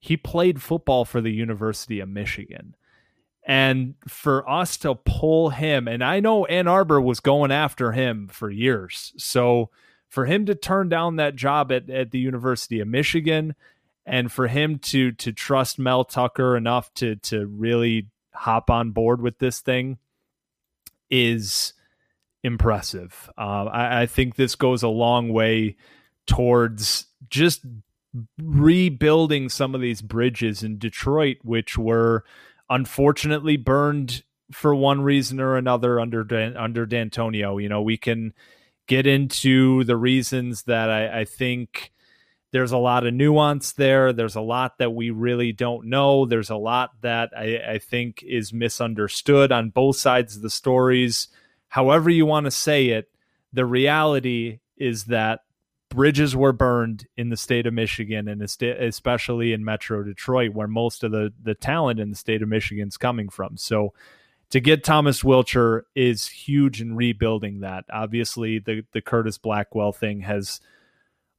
He 0.00 0.16
played 0.16 0.60
football 0.60 1.04
for 1.04 1.20
the 1.20 1.30
University 1.30 2.00
of 2.00 2.08
Michigan. 2.08 2.74
And 3.46 3.94
for 4.08 4.48
us 4.48 4.78
to 4.78 4.94
pull 4.94 5.50
him, 5.50 5.86
and 5.86 6.02
I 6.02 6.20
know 6.20 6.46
Ann 6.46 6.66
Arbor 6.66 7.00
was 7.00 7.20
going 7.20 7.50
after 7.50 7.92
him 7.92 8.28
for 8.28 8.50
years. 8.50 9.12
So 9.18 9.70
for 10.08 10.24
him 10.24 10.46
to 10.46 10.54
turn 10.54 10.88
down 10.88 11.16
that 11.16 11.36
job 11.36 11.70
at, 11.70 11.90
at 11.90 12.10
the 12.10 12.18
University 12.18 12.80
of 12.80 12.88
Michigan 12.88 13.54
and 14.06 14.30
for 14.30 14.46
him 14.46 14.78
to 14.78 15.12
to 15.12 15.32
trust 15.32 15.78
Mel 15.78 16.04
Tucker 16.04 16.56
enough 16.56 16.92
to 16.94 17.16
to 17.16 17.46
really 17.46 18.08
hop 18.32 18.70
on 18.70 18.90
board 18.90 19.20
with 19.20 19.38
this 19.38 19.60
thing 19.60 19.98
is 21.10 21.72
impressive. 22.42 23.30
Uh, 23.38 23.64
I, 23.64 24.02
I 24.02 24.06
think 24.06 24.36
this 24.36 24.54
goes 24.54 24.82
a 24.82 24.88
long 24.88 25.30
way 25.30 25.76
towards 26.26 27.06
just 27.28 27.64
rebuilding 28.38 29.48
some 29.48 29.74
of 29.74 29.80
these 29.80 30.02
bridges 30.02 30.62
in 30.62 30.78
Detroit, 30.78 31.38
which 31.42 31.76
were 31.76 32.24
unfortunately 32.70 33.56
burned 33.56 34.22
for 34.52 34.74
one 34.74 35.02
reason 35.02 35.40
or 35.40 35.56
another 35.56 36.00
under 36.00 36.20
under 36.56 36.86
Dantonio. 36.86 37.62
You 37.62 37.68
know, 37.68 37.82
we 37.82 37.96
can 37.96 38.32
get 38.86 39.06
into 39.06 39.84
the 39.84 39.96
reasons 39.96 40.64
that 40.64 40.90
I, 40.90 41.20
I 41.20 41.24
think 41.24 41.92
there's 42.52 42.72
a 42.72 42.78
lot 42.78 43.06
of 43.06 43.14
nuance 43.14 43.72
there. 43.72 44.12
There's 44.12 44.36
a 44.36 44.40
lot 44.40 44.78
that 44.78 44.94
we 44.94 45.10
really 45.10 45.52
don't 45.52 45.86
know. 45.86 46.26
There's 46.26 46.50
a 46.50 46.56
lot 46.56 46.90
that 47.00 47.30
I, 47.36 47.58
I 47.72 47.78
think 47.78 48.22
is 48.22 48.52
misunderstood 48.52 49.50
on 49.50 49.70
both 49.70 49.96
sides 49.96 50.36
of 50.36 50.42
the 50.42 50.50
stories. 50.50 51.28
However, 51.68 52.10
you 52.10 52.26
want 52.26 52.44
to 52.44 52.52
say 52.52 52.90
it, 52.90 53.10
the 53.52 53.66
reality 53.66 54.60
is 54.76 55.06
that 55.06 55.40
bridges 55.94 56.36
were 56.36 56.52
burned 56.52 57.06
in 57.16 57.30
the 57.30 57.36
state 57.36 57.66
of 57.66 57.74
Michigan 57.74 58.28
and 58.28 58.42
especially 58.42 59.52
in 59.52 59.64
Metro 59.64 60.02
Detroit, 60.02 60.52
where 60.52 60.68
most 60.68 61.04
of 61.04 61.12
the 61.12 61.32
the 61.42 61.54
talent 61.54 62.00
in 62.00 62.10
the 62.10 62.16
state 62.16 62.42
of 62.42 62.48
Michigan 62.48 62.88
is 62.88 62.96
coming 62.96 63.28
from. 63.28 63.56
So 63.56 63.94
to 64.50 64.60
get 64.60 64.84
Thomas 64.84 65.22
Wilcher 65.22 65.82
is 65.94 66.28
huge 66.28 66.80
in 66.80 66.96
rebuilding 66.96 67.60
that. 67.60 67.84
Obviously, 67.92 68.58
the 68.58 68.84
the 68.92 69.00
Curtis 69.00 69.38
Blackwell 69.38 69.92
thing 69.92 70.20
has 70.20 70.60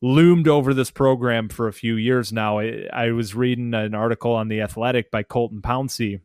loomed 0.02 0.48
over 0.48 0.74
this 0.74 0.92
program 0.92 1.50
for 1.50 1.68
a 1.68 1.74
few 1.74 1.96
years 1.96 2.34
now. 2.34 2.60
I, 2.60 2.88
I 2.92 3.12
was 3.12 3.34
reading 3.34 3.74
an 3.74 3.96
article 3.96 4.34
on 4.34 4.50
the 4.50 4.62
Athletic 4.62 5.12
by 5.12 5.24
Colton 5.24 5.62
Pouncy, 5.62 6.20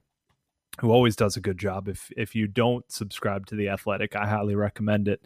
who 0.80 0.90
always 0.90 1.16
does 1.16 1.36
a 1.36 1.40
good 1.40 1.58
job. 1.58 1.88
If 1.88 2.10
if 2.16 2.34
you 2.34 2.46
don't 2.46 2.90
subscribe 2.90 3.46
to 3.46 3.54
the 3.54 3.68
Athletic, 3.68 4.16
I 4.16 4.26
highly 4.26 4.54
recommend 4.54 5.08
it. 5.08 5.24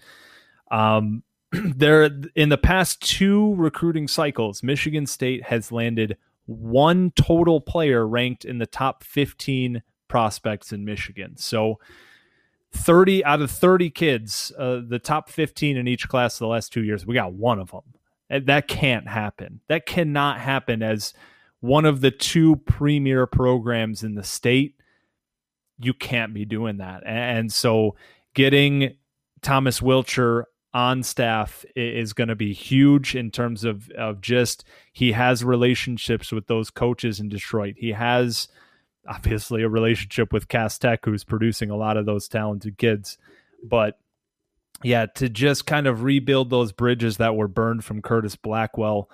Um, 0.70 1.22
there 1.76 2.10
in 2.34 2.48
the 2.48 2.58
past 2.58 3.00
two 3.02 3.54
recruiting 3.54 4.08
cycles, 4.08 4.62
Michigan 4.62 5.06
State 5.06 5.44
has 5.44 5.72
landed 5.72 6.16
one 6.46 7.10
total 7.12 7.60
player 7.60 8.06
ranked 8.06 8.44
in 8.44 8.58
the 8.58 8.66
top 8.66 9.02
15 9.02 9.82
prospects 10.08 10.72
in 10.72 10.84
Michigan. 10.84 11.36
So 11.36 11.78
30 12.72 13.24
out 13.24 13.40
of 13.40 13.50
30 13.50 13.90
kids, 13.90 14.52
uh, 14.58 14.80
the 14.86 14.98
top 14.98 15.28
15 15.28 15.76
in 15.76 15.88
each 15.88 16.08
class 16.08 16.38
the 16.38 16.46
last 16.46 16.72
two 16.72 16.82
years, 16.82 17.06
we 17.06 17.14
got 17.14 17.32
one 17.32 17.58
of 17.58 17.70
them. 17.70 17.82
And 18.28 18.46
that 18.46 18.68
can't 18.68 19.08
happen. 19.08 19.60
That 19.68 19.86
cannot 19.86 20.40
happen 20.40 20.82
as 20.82 21.14
one 21.60 21.84
of 21.84 22.00
the 22.00 22.10
two 22.10 22.56
premier 22.56 23.26
programs 23.26 24.02
in 24.02 24.14
the 24.14 24.24
state. 24.24 24.76
You 25.78 25.94
can't 25.94 26.34
be 26.34 26.44
doing 26.44 26.78
that. 26.78 27.02
And 27.06 27.52
so 27.52 27.96
getting 28.34 28.96
Thomas 29.40 29.80
Wilcher 29.80 30.44
on 30.74 31.04
staff 31.04 31.64
is 31.76 32.12
going 32.12 32.28
to 32.28 32.34
be 32.34 32.52
huge 32.52 33.14
in 33.14 33.30
terms 33.30 33.64
of 33.64 33.88
of 33.90 34.20
just 34.20 34.64
he 34.92 35.12
has 35.12 35.44
relationships 35.44 36.32
with 36.32 36.48
those 36.48 36.68
coaches 36.68 37.20
in 37.20 37.28
Detroit. 37.28 37.76
He 37.78 37.92
has 37.92 38.48
obviously 39.08 39.62
a 39.62 39.68
relationship 39.68 40.32
with 40.32 40.48
Cass 40.48 40.78
Tech, 40.78 41.04
who's 41.04 41.24
producing 41.24 41.70
a 41.70 41.76
lot 41.76 41.96
of 41.96 42.06
those 42.06 42.26
talented 42.26 42.76
kids. 42.76 43.16
But 43.62 43.98
yeah, 44.82 45.06
to 45.06 45.28
just 45.28 45.66
kind 45.66 45.86
of 45.86 46.02
rebuild 46.02 46.50
those 46.50 46.72
bridges 46.72 47.18
that 47.18 47.36
were 47.36 47.48
burned 47.48 47.84
from 47.84 48.02
Curtis 48.02 48.36
Blackwell. 48.36 49.08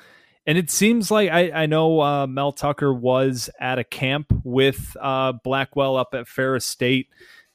And 0.46 0.57
it 0.57 0.70
seems 0.70 1.11
like 1.11 1.31
I, 1.31 1.51
I 1.53 1.66
know 1.66 2.01
uh, 2.01 2.27
Mel 2.27 2.53
Tucker 2.53 2.92
was 2.92 3.51
at 3.61 3.79
a 3.79 3.85
camp 3.85 4.33
with 4.42 4.96
uh, 4.99 5.33
Blackwell 5.44 5.96
up 5.96 6.14
at 6.14 6.27
Ferris 6.27 6.64
State 6.64 7.09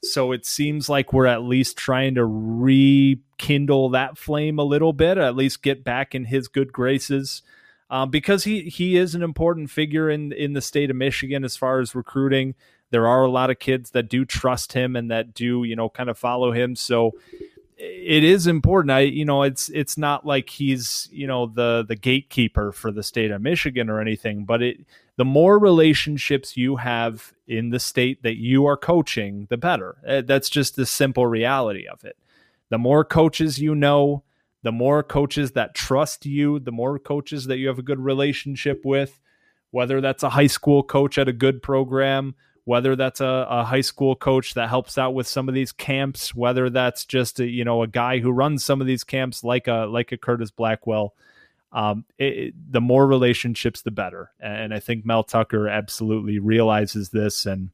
so 0.06 0.32
it 0.32 0.46
seems 0.46 0.88
like 0.88 1.12
we're 1.12 1.26
at 1.26 1.42
least 1.42 1.76
trying 1.76 2.14
to 2.14 2.24
rekindle 2.24 3.90
that 3.90 4.18
flame 4.18 4.58
a 4.58 4.64
little 4.64 4.92
bit, 4.92 5.18
at 5.18 5.36
least 5.36 5.62
get 5.62 5.84
back 5.84 6.14
in 6.14 6.24
his 6.24 6.48
good 6.48 6.72
graces. 6.72 7.42
Um, 7.88 8.10
because 8.10 8.44
he 8.44 8.62
he 8.62 8.96
is 8.96 9.14
an 9.14 9.22
important 9.22 9.70
figure 9.70 10.10
in 10.10 10.32
in 10.32 10.54
the 10.54 10.60
state 10.60 10.90
of 10.90 10.96
Michigan 10.96 11.44
as 11.44 11.56
far 11.56 11.80
as 11.80 11.94
recruiting. 11.94 12.54
There 12.90 13.06
are 13.06 13.22
a 13.22 13.30
lot 13.30 13.50
of 13.50 13.58
kids 13.58 13.90
that 13.90 14.08
do 14.08 14.24
trust 14.24 14.72
him 14.72 14.96
and 14.96 15.10
that 15.10 15.34
do 15.34 15.62
you 15.62 15.76
know 15.76 15.88
kind 15.88 16.10
of 16.10 16.18
follow 16.18 16.52
him. 16.52 16.74
So 16.74 17.12
it 17.76 18.24
is 18.24 18.46
important. 18.46 18.90
I 18.90 19.00
you 19.00 19.24
know 19.24 19.42
it's 19.42 19.68
it's 19.68 19.96
not 19.96 20.26
like 20.26 20.50
he's 20.50 21.08
you 21.12 21.26
know 21.26 21.46
the 21.46 21.84
the 21.86 21.96
gatekeeper 21.96 22.72
for 22.72 22.90
the 22.90 23.02
state 23.02 23.30
of 23.30 23.40
Michigan 23.42 23.88
or 23.88 24.00
anything, 24.00 24.44
but 24.44 24.62
it 24.62 24.78
the 25.16 25.24
more 25.24 25.58
relationships 25.58 26.56
you 26.56 26.76
have 26.76 27.32
in 27.46 27.70
the 27.70 27.80
state 27.80 28.22
that 28.22 28.36
you 28.36 28.66
are 28.66 28.76
coaching, 28.76 29.46
the 29.48 29.56
better. 29.56 29.96
Uh, 30.06 30.22
that's 30.22 30.50
just 30.50 30.76
the 30.76 30.86
simple 30.86 31.26
reality 31.26 31.86
of 31.86 32.04
it. 32.04 32.16
The 32.68 32.78
more 32.78 33.04
coaches 33.04 33.58
you 33.58 33.74
know, 33.74 34.24
the 34.62 34.72
more 34.72 35.02
coaches 35.02 35.52
that 35.52 35.74
trust 35.74 36.26
you, 36.26 36.58
the 36.58 36.72
more 36.72 36.98
coaches 36.98 37.46
that 37.46 37.58
you 37.58 37.68
have 37.68 37.78
a 37.78 37.82
good 37.82 38.00
relationship 38.00 38.82
with, 38.84 39.20
whether 39.70 40.00
that's 40.00 40.22
a 40.22 40.30
high 40.30 40.48
school 40.48 40.82
coach 40.82 41.18
at 41.18 41.28
a 41.28 41.32
good 41.32 41.62
program, 41.62 42.34
whether 42.64 42.96
that's 42.96 43.20
a, 43.20 43.46
a 43.48 43.64
high 43.64 43.80
school 43.80 44.16
coach 44.16 44.54
that 44.54 44.68
helps 44.68 44.98
out 44.98 45.14
with 45.14 45.28
some 45.28 45.48
of 45.48 45.54
these 45.54 45.70
camps, 45.70 46.34
whether 46.34 46.68
that's 46.68 47.04
just 47.04 47.38
a, 47.38 47.46
you 47.46 47.64
know 47.64 47.82
a 47.82 47.86
guy 47.86 48.18
who 48.18 48.30
runs 48.30 48.64
some 48.64 48.80
of 48.80 48.86
these 48.86 49.04
camps 49.04 49.44
like 49.44 49.68
a 49.68 49.86
like 49.88 50.12
a 50.12 50.18
Curtis 50.18 50.50
Blackwell 50.50 51.14
um, 51.72 52.04
it, 52.18 52.54
the 52.70 52.80
more 52.80 53.06
relationships, 53.06 53.82
the 53.82 53.90
better. 53.90 54.30
And 54.40 54.72
I 54.72 54.80
think 54.80 55.04
Mel 55.04 55.24
Tucker 55.24 55.68
absolutely 55.68 56.38
realizes 56.38 57.10
this 57.10 57.46
and 57.46 57.70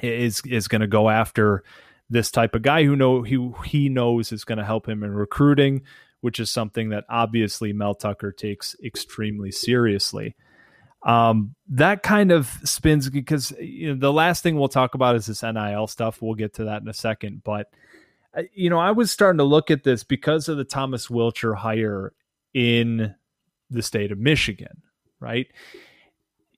is 0.00 0.42
is 0.46 0.68
going 0.68 0.80
to 0.80 0.86
go 0.86 1.10
after 1.10 1.62
this 2.08 2.30
type 2.30 2.54
of 2.54 2.62
guy 2.62 2.84
who 2.84 2.96
know 2.96 3.22
who 3.22 3.54
he 3.64 3.88
knows 3.88 4.32
is 4.32 4.44
going 4.44 4.58
to 4.58 4.64
help 4.64 4.88
him 4.88 5.02
in 5.02 5.12
recruiting, 5.12 5.82
which 6.20 6.38
is 6.40 6.50
something 6.50 6.90
that 6.90 7.04
obviously 7.08 7.72
Mel 7.72 7.94
Tucker 7.94 8.32
takes 8.32 8.76
extremely 8.84 9.50
seriously. 9.50 10.34
Um, 11.02 11.56
that 11.68 12.02
kind 12.02 12.30
of 12.30 12.46
spins 12.64 13.10
because 13.10 13.52
you 13.60 13.88
know, 13.88 13.98
the 13.98 14.12
last 14.12 14.42
thing 14.42 14.56
we'll 14.56 14.68
talk 14.68 14.94
about 14.94 15.16
is 15.16 15.26
this 15.26 15.42
NIL 15.42 15.86
stuff. 15.88 16.22
We'll 16.22 16.34
get 16.34 16.54
to 16.54 16.64
that 16.64 16.82
in 16.82 16.88
a 16.88 16.94
second, 16.94 17.42
but 17.44 17.68
uh, 18.34 18.42
you 18.54 18.70
know, 18.70 18.78
I 18.78 18.92
was 18.92 19.10
starting 19.10 19.38
to 19.38 19.44
look 19.44 19.70
at 19.70 19.82
this 19.82 20.04
because 20.04 20.48
of 20.48 20.56
the 20.56 20.64
Thomas 20.64 21.08
Wilcher 21.08 21.56
hire 21.56 22.12
in 22.54 23.14
the 23.70 23.82
state 23.82 24.12
of 24.12 24.18
Michigan, 24.18 24.82
right? 25.20 25.46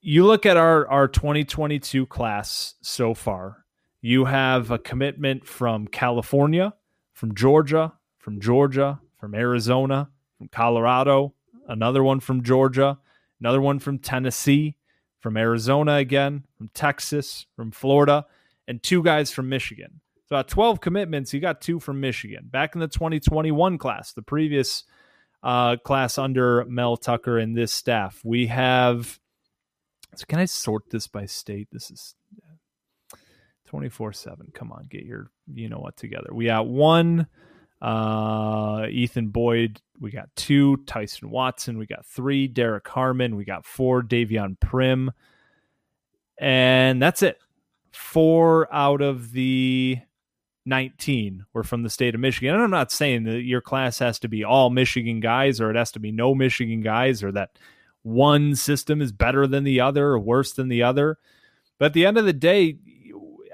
You 0.01 0.25
look 0.25 0.45
at 0.45 0.57
our 0.57 0.87
our 0.87 1.07
2022 1.07 2.05
class 2.05 2.75
so 2.81 3.13
far. 3.13 3.65
You 4.01 4.25
have 4.25 4.69
a 4.69 4.77
commitment 4.77 5.47
from 5.47 5.87
California, 5.87 6.73
from 7.13 7.33
Georgia, 7.33 7.93
from 8.19 8.39
Georgia, 8.39 8.99
from 9.19 9.33
Arizona, 9.33 10.09
from 10.37 10.47
Colorado, 10.49 11.33
another 11.67 12.03
one 12.03 12.19
from 12.19 12.43
Georgia, 12.43 12.99
another 13.39 13.61
one 13.61 13.79
from 13.79 13.97
Tennessee, 13.97 14.75
from 15.19 15.37
Arizona 15.37 15.95
again, 15.95 16.45
from 16.57 16.69
Texas, 16.73 17.47
from 17.55 17.71
Florida, 17.71 18.25
and 18.67 18.83
two 18.83 19.01
guys 19.01 19.31
from 19.31 19.49
Michigan. 19.49 20.01
So 20.27 20.35
at 20.35 20.47
12 20.47 20.81
commitments, 20.81 21.33
you 21.33 21.39
got 21.39 21.61
two 21.61 21.79
from 21.79 21.99
Michigan. 21.99 22.47
Back 22.51 22.75
in 22.75 22.81
the 22.81 22.87
2021 22.87 23.77
class, 23.77 24.13
the 24.13 24.21
previous 24.21 24.83
uh, 25.45 25.77
class 25.77 26.17
under 26.17 26.65
Mel 26.65 26.97
Tucker 26.97 27.37
and 27.37 27.55
this 27.55 27.71
staff. 27.71 28.19
We 28.25 28.47
have. 28.47 29.19
So 30.15 30.25
can 30.27 30.39
I 30.39 30.45
sort 30.45 30.89
this 30.89 31.07
by 31.07 31.27
state? 31.27 31.67
This 31.71 31.91
is 31.91 32.15
24 33.67 34.13
7. 34.13 34.51
Come 34.53 34.71
on, 34.71 34.87
get 34.89 35.03
your 35.03 35.29
you 35.53 35.69
know 35.69 35.77
what 35.77 35.95
together. 35.97 36.29
We 36.31 36.45
got 36.45 36.67
one 36.67 37.27
uh, 37.81 38.87
Ethan 38.89 39.27
Boyd. 39.27 39.81
We 39.99 40.09
got 40.09 40.35
two 40.35 40.77
Tyson 40.87 41.29
Watson. 41.29 41.77
We 41.77 41.85
got 41.85 42.05
three 42.05 42.47
Derrick 42.47 42.87
Harmon. 42.87 43.35
We 43.35 43.45
got 43.45 43.65
four 43.65 44.01
Davion 44.01 44.59
Prim. 44.59 45.11
And 46.39 47.01
that's 47.01 47.21
it. 47.21 47.37
Four 47.91 48.73
out 48.73 49.01
of 49.01 49.31
the 49.31 49.99
19 50.65 51.45
were 51.53 51.63
from 51.63 51.83
the 51.83 51.89
state 51.89 52.15
of 52.15 52.21
Michigan. 52.21 52.53
And 52.53 52.63
I'm 52.63 52.71
not 52.71 52.91
saying 52.91 53.23
that 53.25 53.41
your 53.41 53.61
class 53.61 53.99
has 53.99 54.19
to 54.19 54.27
be 54.27 54.43
all 54.43 54.69
Michigan 54.69 55.19
guys 55.19 55.61
or 55.61 55.69
it 55.69 55.75
has 55.75 55.91
to 55.91 55.99
be 55.99 56.11
no 56.11 56.33
Michigan 56.33 56.81
guys 56.81 57.23
or 57.23 57.31
that 57.33 57.51
one 58.01 58.55
system 58.55 59.01
is 59.01 59.11
better 59.11 59.47
than 59.47 59.63
the 59.63 59.79
other 59.79 60.07
or 60.07 60.19
worse 60.19 60.53
than 60.53 60.67
the 60.69 60.83
other. 60.83 61.17
But 61.77 61.87
at 61.87 61.93
the 61.93 62.05
end 62.05 62.17
of 62.17 62.25
the 62.25 62.33
day, 62.33 62.77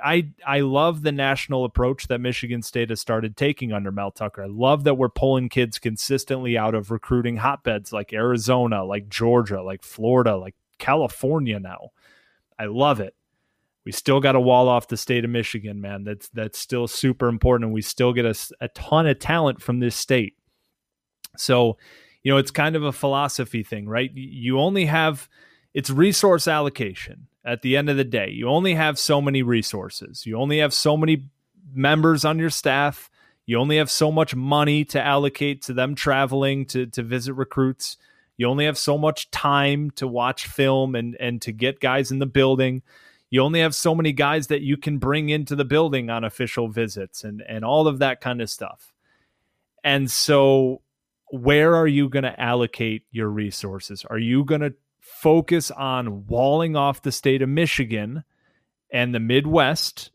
I 0.04 0.30
I 0.46 0.62
love 0.62 1.04
the 1.04 1.12
national 1.12 1.64
approach 1.64 2.08
that 2.08 2.20
Michigan 2.20 2.62
State 2.62 2.90
has 2.90 3.00
started 3.00 3.38
taking 3.38 3.72
under 3.72 3.92
Mel 3.92 4.12
Tucker. 4.12 4.44
I 4.44 4.48
love 4.48 4.84
that 4.86 4.96
we're 4.96 5.10
pulling 5.10 5.50
kids 5.50 5.80
consistently 5.80 6.58
out 6.58 6.76
of 6.76 6.92
recruiting 6.92 7.38
hotbeds 7.38 7.94
like 7.94 8.14
Arizona, 8.14 8.84
like 8.84 9.10
Georgia, 9.10 9.62
like 9.62 9.84
Florida, 9.84 10.36
like 10.38 10.56
California 10.80 11.60
now. 11.60 11.90
I 12.58 12.66
love 12.66 13.00
it 13.00 13.16
we 13.86 13.92
still 13.92 14.20
got 14.20 14.34
to 14.34 14.40
wall 14.40 14.68
off 14.68 14.88
the 14.88 14.98
state 14.98 15.24
of 15.24 15.32
Michigan, 15.32 15.82
man. 15.82 16.04
That's 16.04 16.30
that's 16.30 16.60
still 16.60 16.88
super 16.88 17.28
important, 17.28 17.66
and 17.66 17.74
we 17.74 17.82
still 17.82 18.14
get 18.14 18.26
a, 18.26 18.36
a 18.60 18.68
ton 18.70 19.08
of 19.08 19.20
talent 19.20 19.62
from 19.62 19.80
this 19.80 19.96
state. 19.96 20.36
So, 21.38 21.78
you 22.24 22.32
know, 22.32 22.38
it's 22.38 22.52
kind 22.52 22.76
of 22.76 22.84
a 22.84 22.92
philosophy 22.92 23.64
thing, 23.64 23.88
right? 23.88 24.12
You 24.14 24.60
only 24.60 24.86
have 24.86 25.28
it's 25.74 25.90
resource 25.90 26.48
allocation 26.48 27.28
at 27.44 27.62
the 27.62 27.78
end 27.78 27.90
of 27.90 27.98
the 27.98 28.04
day. 28.04 28.30
You 28.30 28.50
only 28.50 28.76
have 28.76 29.00
so 29.00 29.22
many 29.22 29.42
resources. 29.42 30.26
You 30.26 30.38
only 30.38 30.60
have 30.60 30.74
so 30.74 30.96
many 30.96 31.26
members 31.74 32.26
on 32.26 32.38
your 32.38 32.50
staff. 32.50 33.10
You 33.46 33.58
only 33.58 33.78
have 33.78 33.90
so 33.90 34.12
much 34.12 34.36
money 34.36 34.86
to 34.86 35.02
allocate 35.02 35.64
to 35.64 35.74
them 35.74 35.96
traveling 35.96 36.66
to 36.68 36.86
to 36.88 37.02
visit 37.02 37.34
recruits. 37.34 37.98
You 38.38 38.48
only 38.48 38.66
have 38.66 38.78
so 38.78 38.98
much 38.98 39.32
time 39.32 39.92
to 39.92 40.08
watch 40.08 40.46
film 40.46 40.96
and 40.96 41.16
and 41.20 41.42
to 41.42 41.52
get 41.52 41.80
guys 41.80 42.12
in 42.12 42.20
the 42.20 42.26
building. 42.28 42.84
You 43.32 43.42
only 43.42 43.62
have 43.62 43.74
so 43.74 43.96
many 43.96 44.12
guys 44.12 44.48
that 44.48 44.62
you 44.62 44.78
can 44.78 45.00
bring 45.00 45.30
into 45.30 45.56
the 45.56 45.66
building 45.66 46.12
on 46.12 46.24
official 46.24 46.68
visits 46.68 47.24
and 47.24 47.42
and 47.48 47.66
all 47.66 47.88
of 47.88 48.00
that 48.00 48.22
kind 48.22 48.42
of 48.42 48.50
stuff. 48.50 48.94
And 49.84 50.12
so 50.12 50.82
where 51.32 51.76
are 51.76 51.88
you 51.88 52.10
going 52.10 52.24
to 52.24 52.40
allocate 52.40 53.04
your 53.10 53.30
resources? 53.30 54.06
Are 54.06 54.20
you 54.20 54.44
going 54.44 54.62
to 54.62 54.74
focus 55.00 55.72
on 55.72 56.28
walling 56.28 56.76
off 56.76 57.02
the 57.02 57.12
state 57.12 57.42
of 57.42 57.50
Michigan 57.50 58.24
and 58.92 59.16
the 59.16 59.20
Midwest, 59.20 60.12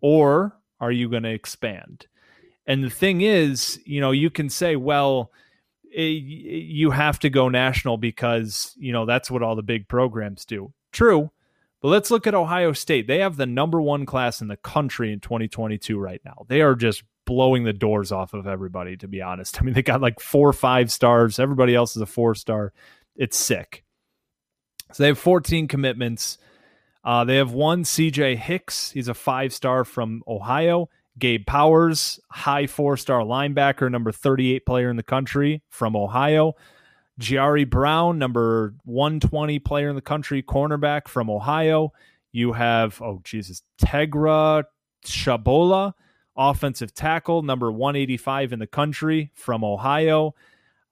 or 0.00 0.56
are 0.80 0.90
you 0.90 1.08
going 1.10 1.22
to 1.24 1.32
expand? 1.32 2.06
And 2.66 2.82
the 2.82 2.90
thing 2.90 3.20
is, 3.20 3.78
you 3.84 4.00
know, 4.00 4.10
you 4.10 4.30
can 4.30 4.48
say, 4.48 4.74
well, 4.74 5.30
it, 5.92 6.02
you 6.02 6.90
have 6.90 7.18
to 7.20 7.30
go 7.30 7.50
national 7.50 7.98
because, 7.98 8.72
you 8.76 8.92
know, 8.92 9.04
that's 9.04 9.30
what 9.30 9.42
all 9.42 9.54
the 9.54 9.62
big 9.62 9.86
programs 9.86 10.46
do. 10.46 10.72
True. 10.92 11.30
But 11.84 11.90
let's 11.90 12.10
look 12.10 12.26
at 12.26 12.34
Ohio 12.34 12.72
State. 12.72 13.06
They 13.06 13.18
have 13.18 13.36
the 13.36 13.44
number 13.44 13.78
one 13.78 14.06
class 14.06 14.40
in 14.40 14.48
the 14.48 14.56
country 14.56 15.12
in 15.12 15.20
2022 15.20 15.98
right 15.98 16.22
now. 16.24 16.46
They 16.48 16.62
are 16.62 16.74
just 16.74 17.02
blowing 17.26 17.64
the 17.64 17.74
doors 17.74 18.10
off 18.10 18.32
of 18.32 18.46
everybody, 18.46 18.96
to 18.96 19.06
be 19.06 19.20
honest. 19.20 19.58
I 19.60 19.64
mean, 19.66 19.74
they 19.74 19.82
got 19.82 20.00
like 20.00 20.18
four 20.18 20.54
five 20.54 20.90
stars. 20.90 21.38
Everybody 21.38 21.74
else 21.74 21.94
is 21.94 22.00
a 22.00 22.06
four 22.06 22.34
star. 22.36 22.72
It's 23.16 23.36
sick. 23.36 23.84
So 24.94 25.02
they 25.02 25.08
have 25.08 25.18
14 25.18 25.68
commitments. 25.68 26.38
Uh, 27.04 27.24
they 27.24 27.36
have 27.36 27.52
one 27.52 27.84
CJ 27.84 28.38
Hicks. 28.38 28.90
He's 28.92 29.08
a 29.08 29.12
five 29.12 29.52
star 29.52 29.84
from 29.84 30.22
Ohio. 30.26 30.88
Gabe 31.18 31.44
Powers, 31.44 32.18
high 32.30 32.66
four 32.66 32.96
star 32.96 33.20
linebacker, 33.20 33.90
number 33.90 34.10
38 34.10 34.64
player 34.64 34.88
in 34.88 34.96
the 34.96 35.02
country 35.02 35.62
from 35.68 35.96
Ohio. 35.96 36.54
Jyaire 37.20 37.68
Brown, 37.68 38.18
number 38.18 38.74
120 38.84 39.58
player 39.60 39.88
in 39.88 39.94
the 39.94 40.02
country, 40.02 40.42
cornerback 40.42 41.08
from 41.08 41.30
Ohio. 41.30 41.92
You 42.32 42.52
have, 42.52 43.00
oh, 43.00 43.20
Jesus, 43.22 43.62
Tegra 43.80 44.64
Tshabola, 45.04 45.92
offensive 46.36 46.94
tackle, 46.94 47.42
number 47.42 47.70
185 47.70 48.52
in 48.52 48.58
the 48.58 48.66
country 48.66 49.30
from 49.34 49.62
Ohio. 49.62 50.34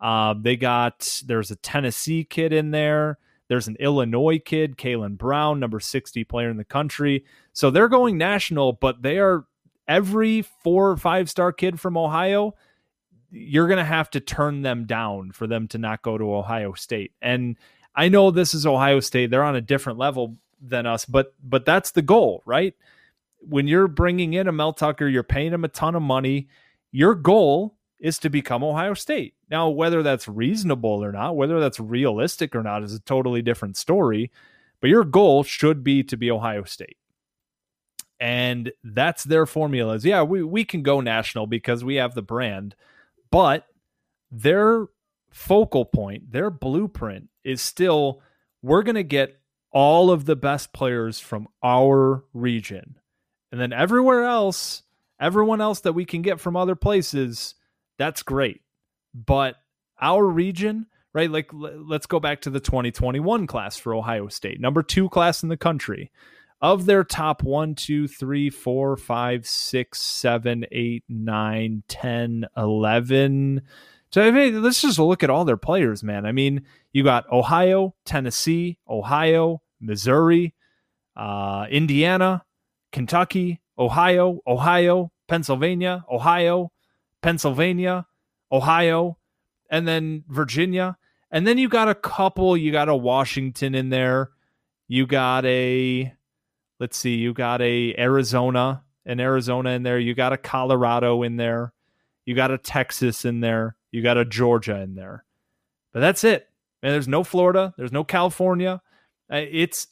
Uh, 0.01 0.35
they 0.41 0.57
got, 0.57 1.23
there's 1.27 1.51
a 1.51 1.57
Tennessee 1.57 2.25
kid 2.25 2.53
in 2.53 2.71
there. 2.71 3.19
There's 3.49 3.69
an 3.69 3.77
Illinois 3.81 4.39
kid, 4.39 4.77
Kaleb 4.77 5.19
Brown, 5.19 5.61
number 5.61 5.81
60 5.81 6.25
player 6.25 6.49
in 6.49 6.57
the 6.57 6.65
country. 6.65 7.25
So 7.53 7.71
they're 7.71 7.89
going 7.89 8.17
national, 8.17 8.75
but 8.75 9.03
they 9.03 9.19
are 9.19 9.45
every 9.89 10.43
four 10.43 10.91
or 10.91 10.97
five 10.97 11.29
star 11.29 11.53
kid 11.53 11.81
from 11.81 11.97
Ohio. 11.97 12.55
You're 13.33 13.67
going 13.67 13.79
to 13.79 13.85
have 13.85 14.11
to 14.11 14.21
turn 14.21 14.63
them 14.63 14.87
down 14.87 15.33
for 15.33 15.47
them 15.47 15.67
to 15.69 15.79
not 15.79 16.03
go 16.03 16.17
to 16.17 16.35
Ohio 16.35 16.75
State. 16.75 17.13
And 17.21 17.57
I 17.97 18.09
know 18.09 18.31
this 18.31 18.55
is 18.55 18.67
Ohio 18.67 19.01
State. 19.01 19.31
They're 19.31 19.43
on 19.43 19.57
a 19.57 19.61
different 19.61 19.99
level 19.99 20.37
than 20.61 20.87
us, 20.87 21.05
but 21.05 21.35
but 21.43 21.65
that's 21.65 21.91
the 21.91 22.03
goal, 22.03 22.43
right? 22.47 22.75
when 23.49 23.67
you're 23.67 23.89
bringing 23.89 24.35
in 24.35 24.49
a 24.49 24.53
Mel 24.53 24.73
Tucker, 24.73 25.09
you're 25.09 25.23
paying 25.23 25.53
him 25.53 25.65
a 25.65 25.69
ton 25.69 25.95
of 25.95 26.03
money. 26.03 26.49
Your 26.91 27.15
goal 27.15 27.77
is 27.99 28.19
to 28.19 28.31
become 28.31 28.65
Ohio 28.65 28.95
State. 28.95 29.35
Now, 29.51 29.69
whether 29.69 30.03
that's 30.03 30.29
reasonable 30.29 31.05
or 31.05 31.13
not, 31.13 31.37
whether 31.37 31.61
that's 31.61 31.81
realistic 31.81 32.55
or 32.55 32.63
not, 32.63 32.83
is 32.83 32.95
a 32.95 33.01
totally 33.01 33.43
different 33.43 33.77
story. 33.77 34.31
But 34.81 34.91
your 34.91 35.05
goal 35.05 35.45
should 35.45 35.85
be 35.85 36.03
to 36.05 36.17
be 36.17 36.31
Ohio 36.31 36.65
State. 36.65 36.97
And 38.19 38.73
that's 38.85 39.25
their 39.25 39.47
formula 39.47 39.95
is 39.95 40.05
yeah, 40.05 40.23
we, 40.23 40.43
we 40.45 40.65
can 40.65 40.83
go 40.83 41.01
national 41.01 41.47
because 41.47 41.85
we 41.85 41.97
have 41.97 42.15
the 42.15 42.23
brand, 42.23 42.77
but 43.33 43.67
their 44.31 44.87
focal 45.33 45.85
point, 45.85 46.31
their 46.31 46.51
blueprint 46.51 47.31
is 47.43 47.61
still 47.61 48.23
we're 48.63 48.85
going 48.85 48.95
to 48.95 49.03
get 49.03 49.41
all 49.73 50.13
of 50.13 50.25
the 50.27 50.37
best 50.37 50.73
players 50.73 51.19
from 51.19 51.49
our 51.65 52.25
region 52.33 53.01
and 53.53 53.61
then 53.61 53.73
everywhere 53.73 54.25
else, 54.25 54.83
everyone 55.21 55.61
else 55.61 55.81
that 55.81 55.93
we 55.93 56.07
can 56.07 56.23
get 56.23 56.41
from 56.41 56.57
other 56.57 56.75
places, 56.75 57.55
that's 57.99 58.23
great. 58.23 58.63
But 59.15 59.57
our 60.01 60.27
region, 60.27 60.87
right? 61.13 61.31
Like, 61.31 61.51
let's 61.53 62.07
go 62.07 62.19
back 62.19 62.41
to 62.41 62.51
the 62.51 62.61
2021 62.61 63.47
class 63.47 63.77
for 63.77 63.95
Ohio 63.95 64.29
State, 64.29 64.59
number 64.59 64.83
two 64.83 65.11
class 65.11 65.43
in 65.43 65.51
the 65.51 65.59
country. 65.59 66.11
Of 66.63 66.87
their 66.87 67.03
top 67.03 67.43
one, 67.43 67.75
two, 67.75 68.07
three, 68.07 68.49
four, 68.49 68.97
five, 68.97 69.47
six, 69.47 70.01
seven, 70.01 70.65
eight, 70.71 71.03
nine, 71.09 71.83
10, 71.89 72.47
11. 72.57 73.63
So 74.13 74.23
I 74.23 74.31
mean, 74.31 74.63
let's 74.63 74.81
just 74.81 74.99
look 74.99 75.25
at 75.25 75.31
all 75.31 75.45
their 75.45 75.57
players, 75.57 76.05
man. 76.05 76.25
I 76.25 76.33
mean, 76.33 76.65
you 76.93 77.03
got 77.03 77.31
Ohio, 77.33 77.95
Tennessee, 78.05 78.79
Ohio, 78.89 79.63
Missouri, 79.81 80.55
uh, 81.17 81.67
Indiana, 81.69 82.45
Kentucky, 82.93 83.61
Ohio, 83.79 84.41
Ohio, 84.47 85.11
Pennsylvania, 85.29 86.05
Ohio, 86.11 86.71
Pennsylvania, 87.23 88.07
Ohio, 88.53 89.17
and 89.71 89.89
then 89.89 90.25
Virginia. 90.29 90.97
And 91.31 91.47
then 91.47 91.57
you 91.57 91.69
got 91.69 91.89
a 91.89 91.95
couple, 91.95 92.57
you 92.57 92.71
got 92.71 92.91
a 92.91 92.95
Washington 92.95 93.75
in 93.75 93.89
there. 93.89 94.31
You 94.89 95.07
got 95.07 95.47
a 95.47 96.13
let's 96.81 96.97
see, 96.97 97.17
you 97.17 97.33
got 97.33 97.61
a 97.63 97.95
Arizona, 97.97 98.83
an 99.07 99.21
Arizona 99.21 99.71
in 99.71 99.83
there. 99.83 99.99
You 99.99 100.15
got 100.15 100.33
a 100.33 100.39
Colorado 100.39 101.23
in 101.23 101.37
there. 101.37 101.73
You 102.25 102.35
got 102.35 102.51
a 102.51 102.59
Texas 102.59 103.25
in 103.25 103.41
there. 103.41 103.77
You 103.91 104.03
got 104.03 104.19
a 104.19 104.25
Georgia 104.25 104.81
in 104.81 104.95
there. 104.95 105.25
But 105.93 106.01
that's 106.01 106.25
it. 106.25 106.49
And 106.83 106.93
there's 106.93 107.09
no 107.09 107.23
Florida, 107.23 107.75
there's 107.77 107.93
no 107.93 108.05
California. 108.05 108.83
Uh, 109.33 109.45
it's 109.51 109.89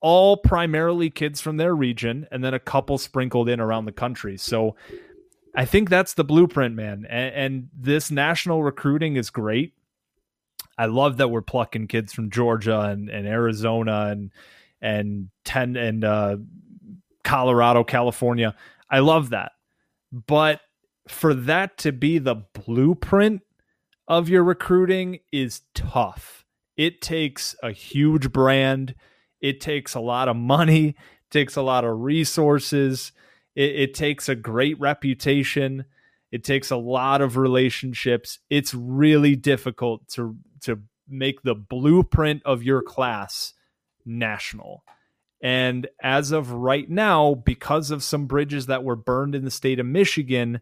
all 0.00 0.36
primarily 0.36 1.10
kids 1.10 1.40
from 1.40 1.56
their 1.56 1.74
region 1.74 2.26
and 2.30 2.44
then 2.44 2.54
a 2.54 2.60
couple 2.60 2.98
sprinkled 2.98 3.48
in 3.48 3.60
around 3.60 3.86
the 3.86 3.92
country. 3.92 4.36
So 4.36 4.76
I 5.54 5.64
think 5.64 5.88
that's 5.88 6.14
the 6.14 6.24
blueprint, 6.24 6.74
man. 6.74 7.06
And, 7.08 7.34
and, 7.34 7.68
this 7.74 8.10
national 8.10 8.62
recruiting 8.62 9.16
is 9.16 9.30
great. 9.30 9.72
I 10.76 10.86
love 10.86 11.16
that 11.16 11.28
we're 11.28 11.42
plucking 11.42 11.88
kids 11.88 12.12
from 12.12 12.30
Georgia 12.30 12.80
and, 12.80 13.08
and 13.08 13.26
Arizona 13.26 14.08
and 14.10 14.30
and 14.86 15.28
ten 15.44 15.76
and 15.76 16.04
uh, 16.04 16.36
Colorado, 17.24 17.84
California. 17.84 18.54
I 18.88 19.00
love 19.00 19.30
that. 19.30 19.52
But 20.12 20.60
for 21.08 21.34
that 21.34 21.78
to 21.78 21.92
be 21.92 22.18
the 22.18 22.44
blueprint 22.54 23.42
of 24.08 24.28
your 24.28 24.44
recruiting 24.44 25.18
is 25.32 25.62
tough. 25.74 26.44
It 26.76 27.00
takes 27.00 27.56
a 27.62 27.72
huge 27.72 28.32
brand 28.32 28.94
it 29.40 29.60
takes 29.60 29.94
a 29.94 30.00
lot 30.00 30.28
of 30.28 30.36
money, 30.36 30.88
it 30.88 31.30
takes 31.30 31.56
a 31.56 31.62
lot 31.62 31.84
of 31.84 32.00
resources, 32.00 33.12
it, 33.54 33.74
it 33.76 33.94
takes 33.94 34.28
a 34.28 34.34
great 34.34 34.78
reputation, 34.80 35.84
it 36.32 36.44
takes 36.44 36.70
a 36.70 36.76
lot 36.76 37.20
of 37.20 37.36
relationships. 37.36 38.38
It's 38.50 38.74
really 38.74 39.36
difficult 39.36 40.08
to 40.10 40.36
to 40.62 40.80
make 41.08 41.42
the 41.42 41.54
blueprint 41.54 42.42
of 42.44 42.62
your 42.62 42.82
class 42.82 43.52
national. 44.06 44.84
And 45.42 45.86
as 46.02 46.32
of 46.32 46.50
right 46.50 46.88
now, 46.88 47.34
because 47.34 47.90
of 47.90 48.02
some 48.02 48.26
bridges 48.26 48.66
that 48.66 48.84
were 48.84 48.96
burned 48.96 49.34
in 49.34 49.44
the 49.44 49.50
state 49.50 49.78
of 49.78 49.86
Michigan, 49.86 50.60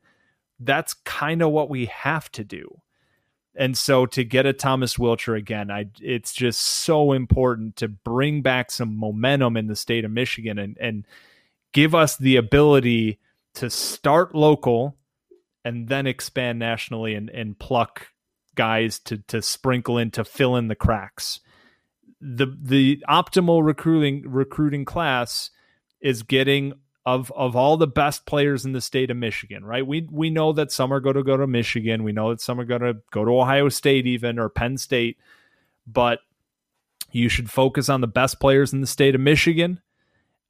that's 0.59 0.95
kind 0.95 1.43
of 1.43 1.51
what 1.51 1.71
we 1.71 1.87
have 1.87 2.31
to 2.33 2.45
do. 2.45 2.81
And 3.57 3.79
so 3.79 4.05
to 4.07 4.25
get 4.25 4.47
a 4.47 4.53
Thomas 4.53 4.97
Wilcher 4.97 5.39
again, 5.39 5.71
I 5.71 5.87
it's 6.01 6.33
just 6.33 6.61
so 6.61 7.13
important 7.13 7.77
to 7.77 7.89
bring 7.89 8.43
back 8.43 8.71
some 8.71 8.97
momentum 8.97 9.57
in 9.57 9.69
the 9.69 9.77
state 9.77 10.05
of 10.05 10.11
Michigan 10.11 10.59
and 10.59 10.77
and 10.79 11.07
give 11.73 11.95
us 11.95 12.17
the 12.17 12.37
ability 12.37 13.21
to 13.55 13.71
start 13.71 14.35
local 14.35 14.97
and 15.65 15.89
then 15.89 16.07
expand 16.07 16.59
nationally 16.59 17.15
and, 17.15 17.31
and 17.31 17.59
pluck 17.59 18.09
guys 18.57 18.99
to 19.01 19.19
to 19.29 19.41
sprinkle 19.41 19.99
in 19.99 20.11
to 20.13 20.25
fill 20.25 20.57
in 20.57 20.67
the 20.67 20.75
cracks. 20.75 21.39
The 22.27 22.47
the 22.59 23.05
optimal 23.09 23.63
recruiting 23.63 24.25
recruiting 24.27 24.87
class 24.87 25.51
is 26.01 26.23
getting 26.23 26.73
of 27.05 27.31
of 27.33 27.55
all 27.55 27.77
the 27.77 27.87
best 27.87 28.25
players 28.25 28.65
in 28.65 28.73
the 28.73 28.81
state 28.81 29.11
of 29.11 29.17
Michigan, 29.19 29.65
right? 29.65 29.87
We 29.87 30.09
we 30.11 30.31
know 30.31 30.53
that 30.55 30.73
some 30.73 30.93
are 30.93 31.01
going 31.01 31.17
to 31.17 31.23
go 31.23 31.37
to 31.37 31.47
Michigan. 31.47 32.03
We 32.03 32.13
know 32.13 32.31
that 32.31 32.41
some 32.41 32.59
are 32.59 32.65
going 32.65 32.81
to 32.81 32.97
go 33.11 33.25
to 33.25 33.41
Ohio 33.41 33.69
State 33.69 34.07
even 34.07 34.39
or 34.39 34.49
Penn 34.49 34.79
State, 34.79 35.19
but 35.87 36.21
you 37.13 37.29
should 37.29 37.51
focus 37.51 37.89
on 37.89 38.01
the 38.01 38.09
best 38.09 38.41
players 38.41 38.73
in 38.73 38.81
the 38.81 38.87
state 38.87 39.15
of 39.15 39.21
Michigan. 39.21 39.81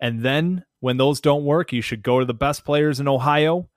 And 0.00 0.22
then 0.22 0.64
when 0.80 0.96
those 0.96 1.20
don't 1.20 1.44
work, 1.44 1.72
you 1.72 1.82
should 1.82 2.02
go 2.02 2.20
to 2.20 2.24
the 2.24 2.34
best 2.34 2.64
players 2.64 3.00
in 3.00 3.08
Ohio. 3.08 3.68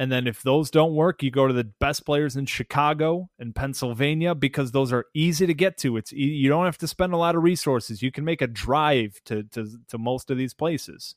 And 0.00 0.10
then 0.10 0.26
if 0.26 0.42
those 0.42 0.70
don't 0.70 0.94
work, 0.94 1.22
you 1.22 1.30
go 1.30 1.46
to 1.46 1.52
the 1.52 1.64
best 1.64 2.06
players 2.06 2.34
in 2.34 2.46
Chicago 2.46 3.28
and 3.38 3.54
Pennsylvania 3.54 4.34
because 4.34 4.72
those 4.72 4.94
are 4.94 5.04
easy 5.12 5.46
to 5.46 5.52
get 5.52 5.76
to. 5.76 5.98
It's 5.98 6.10
you 6.10 6.48
don't 6.48 6.64
have 6.64 6.78
to 6.78 6.88
spend 6.88 7.12
a 7.12 7.18
lot 7.18 7.36
of 7.36 7.42
resources. 7.42 8.00
You 8.00 8.10
can 8.10 8.24
make 8.24 8.40
a 8.40 8.46
drive 8.46 9.20
to 9.26 9.42
to 9.42 9.68
to 9.88 9.98
most 9.98 10.30
of 10.30 10.38
these 10.38 10.54
places. 10.54 11.16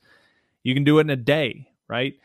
You 0.63 0.73
can 0.73 0.83
do 0.83 0.97
it 0.97 1.03
in 1.03 1.09
a 1.11 1.15
day, 1.15 1.69
right? 1.87 2.15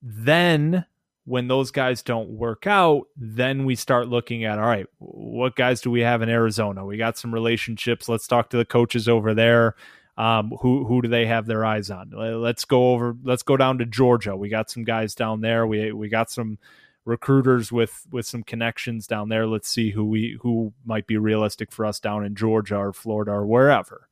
Then 0.00 0.86
when 1.26 1.48
those 1.48 1.70
guys 1.70 2.02
don't 2.02 2.30
work 2.30 2.66
out, 2.66 3.02
then 3.14 3.66
we 3.66 3.74
start 3.74 4.08
looking 4.08 4.44
at 4.44 4.58
all 4.58 4.64
right, 4.64 4.86
what 4.98 5.56
guys 5.56 5.82
do 5.82 5.90
we 5.90 6.00
have 6.00 6.22
in 6.22 6.30
Arizona? 6.30 6.86
We 6.86 6.96
got 6.96 7.18
some 7.18 7.34
relationships. 7.34 8.08
Let's 8.08 8.26
talk 8.26 8.48
to 8.48 8.56
the 8.56 8.64
coaches 8.64 9.10
over 9.10 9.34
there. 9.34 9.76
Um, 10.22 10.52
who 10.60 10.84
who 10.84 11.02
do 11.02 11.08
they 11.08 11.26
have 11.26 11.46
their 11.46 11.64
eyes 11.64 11.90
on? 11.90 12.12
Let's 12.14 12.64
go 12.64 12.92
over. 12.92 13.16
Let's 13.24 13.42
go 13.42 13.56
down 13.56 13.78
to 13.78 13.84
Georgia. 13.84 14.36
We 14.36 14.48
got 14.48 14.70
some 14.70 14.84
guys 14.84 15.16
down 15.16 15.40
there. 15.40 15.66
We 15.66 15.90
we 15.90 16.08
got 16.08 16.30
some 16.30 16.58
recruiters 17.04 17.72
with 17.72 18.06
with 18.12 18.24
some 18.24 18.44
connections 18.44 19.08
down 19.08 19.30
there. 19.30 19.48
Let's 19.48 19.68
see 19.68 19.90
who 19.90 20.04
we 20.04 20.38
who 20.40 20.74
might 20.84 21.08
be 21.08 21.16
realistic 21.16 21.72
for 21.72 21.84
us 21.84 21.98
down 21.98 22.24
in 22.24 22.36
Georgia 22.36 22.76
or 22.76 22.92
Florida 22.92 23.32
or 23.32 23.44
wherever. 23.44 24.08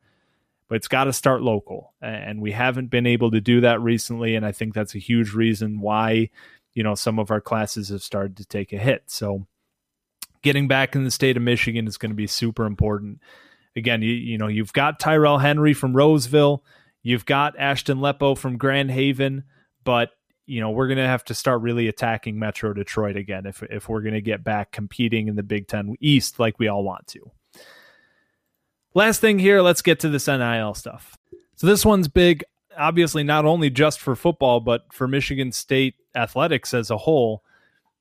But 0.66 0.77
it's 0.77 0.88
got 0.88 1.05
to 1.05 1.12
start 1.12 1.42
local, 1.42 1.94
and 2.03 2.42
we 2.42 2.51
haven't 2.51 2.88
been 2.88 3.07
able 3.07 3.31
to 3.31 3.40
do 3.40 3.61
that 3.61 3.81
recently. 3.81 4.35
And 4.35 4.44
I 4.44 4.51
think 4.51 4.75
that's 4.75 4.96
a 4.96 4.99
huge 4.99 5.33
reason 5.33 5.81
why 5.81 6.31
you 6.75 6.83
know 6.83 6.96
some 6.96 7.20
of 7.20 7.31
our 7.31 7.40
classes 7.40 7.90
have 7.90 8.03
started 8.03 8.37
to 8.38 8.44
take 8.44 8.73
a 8.73 8.79
hit. 8.79 9.05
So 9.07 9.46
getting 10.42 10.66
back 10.66 10.96
in 10.96 11.05
the 11.05 11.12
state 11.12 11.37
of 11.37 11.44
Michigan 11.44 11.87
is 11.87 11.99
going 11.99 12.11
to 12.11 12.16
be 12.16 12.27
super 12.27 12.66
important 12.66 13.20
again, 13.76 14.02
you, 14.02 14.12
you 14.12 14.38
know, 14.38 14.48
you've 14.48 14.72
got 14.72 15.00
Tyrell 15.00 15.38
Henry 15.38 15.74
from 15.74 15.96
Roseville, 15.96 16.64
you've 17.02 17.26
got 17.26 17.59
Ashton 17.59 17.98
Lepo 17.98 18.37
from 18.37 18.56
Grand 18.56 18.90
Haven, 18.90 19.44
but 19.85 20.11
you 20.46 20.61
know, 20.61 20.70
we're 20.70 20.88
going 20.88 20.98
to 20.98 21.06
have 21.06 21.24
to 21.26 21.35
start 21.35 21.61
really 21.62 21.87
attacking 21.87 22.37
Metro 22.37 22.72
Detroit 22.72 23.16
again 23.16 23.46
if 23.46 23.62
if 23.64 23.88
we're 23.88 24.00
going 24.00 24.14
to 24.14 24.20
get 24.20 24.42
back 24.42 24.72
competing 24.72 25.28
in 25.28 25.37
the 25.37 25.44
Big 25.44 25.68
10 25.68 25.94
East 26.00 26.40
like 26.40 26.59
we 26.59 26.66
all 26.66 26.83
want 26.83 27.06
to. 27.09 27.30
Last 28.94 29.20
thing 29.20 29.38
here, 29.38 29.62
let's 29.62 29.83
get 29.83 30.00
to 30.00 30.09
this 30.09 30.26
NIL 30.26 30.74
stuff. 30.74 31.16
So 31.54 31.68
this 31.68 31.87
one's 31.87 32.09
big, 32.09 32.42
obviously 32.76 33.22
not 33.22 33.44
only 33.44 33.70
just 33.70 34.00
for 34.00 34.16
football, 34.16 34.59
but 34.59 34.92
for 34.92 35.06
Michigan 35.06 35.52
State 35.52 35.94
athletics 36.16 36.74
as 36.74 36.90
a 36.90 36.96
whole. 36.96 37.44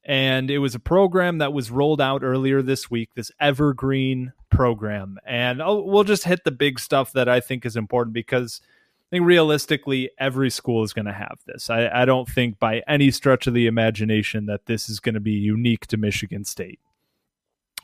And 0.03 0.49
it 0.49 0.57
was 0.57 0.73
a 0.73 0.79
program 0.79 1.37
that 1.37 1.53
was 1.53 1.69
rolled 1.69 2.01
out 2.01 2.23
earlier 2.23 2.63
this 2.63 2.89
week, 2.89 3.09
this 3.13 3.31
evergreen 3.39 4.33
program. 4.49 5.17
And 5.25 5.61
I'll, 5.61 5.83
we'll 5.85 6.03
just 6.03 6.23
hit 6.23 6.43
the 6.43 6.51
big 6.51 6.79
stuff 6.79 7.13
that 7.13 7.29
I 7.29 7.39
think 7.39 7.65
is 7.65 7.75
important 7.75 8.13
because 8.13 8.61
I 9.09 9.15
think 9.15 9.25
realistically, 9.25 10.11
every 10.19 10.51
school 10.51 10.83
is 10.83 10.93
going 10.93 11.05
to 11.05 11.13
have 11.13 11.39
this. 11.47 11.69
I, 11.71 11.89
I 11.89 12.05
don't 12.05 12.29
think 12.29 12.59
by 12.59 12.83
any 12.87 13.09
stretch 13.09 13.47
of 13.47 13.55
the 13.55 13.65
imagination 13.65 14.45
that 14.45 14.67
this 14.67 14.87
is 14.87 14.99
going 14.99 15.15
to 15.15 15.19
be 15.19 15.31
unique 15.31 15.87
to 15.87 15.97
Michigan 15.97 16.45
State. 16.45 16.79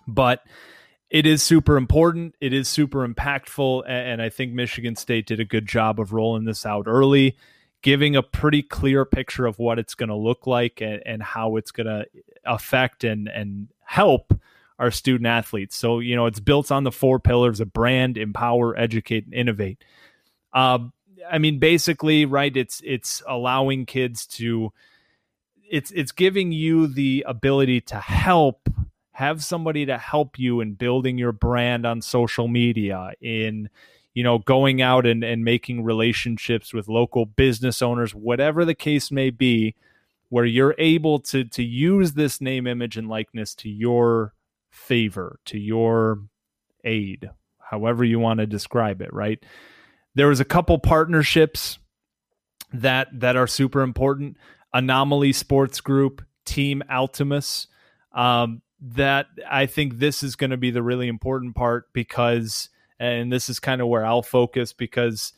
But 0.08 0.43
it 1.10 1.25
is 1.25 1.41
super 1.41 1.78
important. 1.78 2.36
It 2.41 2.54
is 2.54 2.67
super 2.67 3.08
impactful. 3.08 3.84
And 3.88 4.21
I 4.21 4.30
think 4.30 4.54
Michigan 4.54 4.95
State 4.95 5.25
did 5.25 5.39
a 5.39 5.45
good 5.45 5.67
job 5.67 5.99
of 5.99 6.13
rolling 6.13 6.45
this 6.45 6.63
out 6.63 6.86
early, 6.88 7.36
giving 7.82 8.15
a 8.15 8.21
pretty 8.21 8.62
clear 8.62 9.04
picture 9.04 9.47
of 9.47 9.58
what 9.58 9.80
it's 9.80 9.95
going 9.95 10.10
to 10.10 10.15
look 10.15 10.45
like 10.45 10.80
and, 10.80 11.01
and 11.08 11.23
how 11.23 11.56
it's 11.56 11.71
going 11.71 11.88
to 11.88 12.06
affect 12.45 13.04
and, 13.04 13.28
and 13.28 13.69
help 13.84 14.34
our 14.79 14.91
student 14.91 15.27
athletes. 15.27 15.75
So, 15.75 15.99
you 15.99 16.15
know, 16.15 16.25
it's 16.25 16.39
built 16.39 16.71
on 16.71 16.83
the 16.83 16.91
four 16.91 17.19
pillars 17.19 17.59
of 17.59 17.71
brand, 17.71 18.17
empower, 18.17 18.77
educate, 18.77 19.25
and 19.25 19.33
innovate. 19.33 19.83
Um, 20.53 20.93
I 21.29 21.38
mean, 21.38 21.59
basically, 21.59 22.25
right? 22.25 22.55
It's 22.55 22.81
it's 22.83 23.23
allowing 23.27 23.85
kids 23.85 24.25
to 24.27 24.71
it's 25.69 25.91
it's 25.91 26.11
giving 26.11 26.51
you 26.51 26.88
the 26.88 27.25
ability 27.27 27.81
to 27.81 27.95
help 27.95 28.69
have 29.11 29.43
somebody 29.43 29.85
to 29.85 29.97
help 29.97 30.38
you 30.38 30.59
in 30.59 30.73
building 30.73 31.17
your 31.17 31.31
brand 31.31 31.85
on 31.85 32.01
social 32.01 32.47
media 32.47 33.11
in 33.21 33.69
you 34.13 34.23
know 34.23 34.39
going 34.39 34.81
out 34.81 35.05
and, 35.05 35.23
and 35.23 35.43
making 35.43 35.83
relationships 35.83 36.73
with 36.73 36.88
local 36.88 37.25
business 37.25 37.81
owners 37.81 38.13
whatever 38.13 38.65
the 38.65 38.75
case 38.75 39.11
may 39.11 39.29
be 39.29 39.73
where 40.29 40.45
you're 40.45 40.75
able 40.77 41.19
to 41.19 41.45
to 41.45 41.63
use 41.63 42.13
this 42.13 42.41
name 42.41 42.67
image 42.67 42.97
and 42.97 43.07
likeness 43.07 43.55
to 43.55 43.69
your 43.69 44.33
favor, 44.75 45.39
to 45.45 45.57
your 45.57 46.19
aid, 46.83 47.29
however 47.59 48.03
you 48.03 48.19
want 48.19 48.39
to 48.39 48.45
describe 48.45 49.01
it, 49.01 49.13
right? 49.13 49.43
There 50.13 50.27
was 50.27 50.39
a 50.39 50.45
couple 50.45 50.77
partnerships 50.79 51.79
that 52.73 53.07
that 53.19 53.35
are 53.35 53.47
super 53.47 53.81
important. 53.81 54.38
Anomaly 54.73 55.33
Sports 55.33 55.81
Group, 55.81 56.23
Team 56.45 56.83
Altimus. 56.89 57.67
Um, 58.13 58.61
that 58.81 59.27
I 59.49 59.65
think 59.65 59.97
this 59.97 60.21
is 60.21 60.35
going 60.35 60.51
to 60.51 60.57
be 60.57 60.71
the 60.71 60.83
really 60.83 61.07
important 61.07 61.55
part 61.55 61.85
because, 61.93 62.69
and 62.99 63.31
this 63.31 63.49
is 63.49 63.59
kind 63.59 63.81
of 63.81 63.88
where 63.88 64.05
I'll 64.05 64.21
focus 64.21 64.73
because 64.73 65.33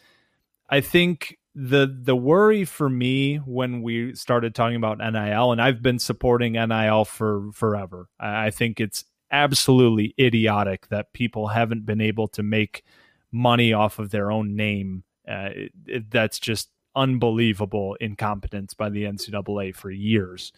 I 0.69 0.81
think 0.81 1.37
the 1.55 1.87
the 1.87 2.15
worry 2.15 2.65
for 2.65 2.89
me 2.89 3.37
when 3.37 3.81
we 3.81 4.13
started 4.15 4.53
talking 4.53 4.75
about 4.75 4.99
NIL, 4.99 5.51
and 5.51 5.61
I've 5.61 5.81
been 5.81 5.99
supporting 5.99 6.53
NIL 6.53 7.05
for 7.05 7.51
forever. 7.53 8.09
I 8.19 8.51
think 8.51 8.79
it's 8.79 9.05
absolutely 9.31 10.13
idiotic 10.19 10.87
that 10.87 11.13
people 11.13 11.47
haven't 11.47 11.85
been 11.85 12.01
able 12.01 12.27
to 12.29 12.43
make 12.43 12.83
money 13.31 13.73
off 13.73 13.99
of 13.99 14.09
their 14.09 14.31
own 14.31 14.55
name. 14.55 15.03
Uh, 15.27 15.49
it, 15.53 15.71
it, 15.85 16.11
that's 16.11 16.39
just 16.39 16.69
unbelievable 16.95 17.95
incompetence 17.99 18.73
by 18.73 18.89
the 18.89 19.03
NCAA 19.03 19.75
for 19.75 19.91
years. 19.91 20.51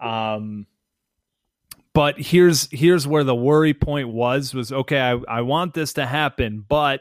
Um, 0.00 0.66
but 1.92 2.18
here's 2.18 2.68
here's 2.70 3.06
where 3.06 3.24
the 3.24 3.34
worry 3.34 3.74
point 3.74 4.08
was 4.08 4.54
was 4.54 4.72
okay. 4.72 5.00
I, 5.00 5.20
I 5.28 5.40
want 5.40 5.74
this 5.74 5.94
to 5.94 6.06
happen, 6.06 6.64
but 6.68 7.00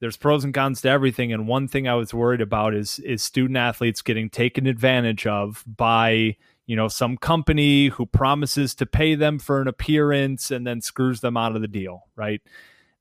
there's 0.00 0.16
pros 0.16 0.44
and 0.44 0.54
cons 0.54 0.80
to 0.82 0.88
everything. 0.88 1.32
And 1.32 1.46
one 1.46 1.68
thing 1.68 1.88
I 1.88 1.94
was 1.94 2.14
worried 2.14 2.40
about 2.40 2.74
is 2.74 2.98
is 3.00 3.22
student 3.22 3.58
athletes 3.58 4.00
getting 4.02 4.30
taken 4.30 4.66
advantage 4.66 5.26
of 5.26 5.64
by 5.66 6.36
you 6.66 6.74
know, 6.74 6.88
some 6.88 7.16
company 7.16 7.88
who 7.88 8.06
promises 8.06 8.74
to 8.74 8.86
pay 8.86 9.14
them 9.14 9.38
for 9.38 9.60
an 9.60 9.68
appearance 9.68 10.50
and 10.50 10.66
then 10.66 10.80
screws 10.80 11.20
them 11.20 11.36
out 11.36 11.54
of 11.54 11.62
the 11.62 11.68
deal, 11.68 12.08
right? 12.16 12.42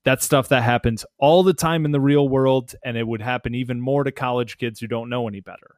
That's 0.04 0.24
stuff 0.24 0.50
that 0.50 0.62
happens 0.62 1.04
all 1.18 1.42
the 1.42 1.54
time 1.54 1.84
in 1.84 1.92
the 1.92 2.00
real 2.00 2.30
world, 2.30 2.76
and 2.84 2.96
it 2.96 3.08
would 3.08 3.24
happen 3.24 3.56
even 3.56 3.82
more 3.82 4.04
to 4.04 4.12
college 4.12 4.60
kids 4.60 4.80
who 4.80 4.88
don't 4.88 5.10
know 5.10 5.28
any 5.28 5.40
better. 5.40 5.78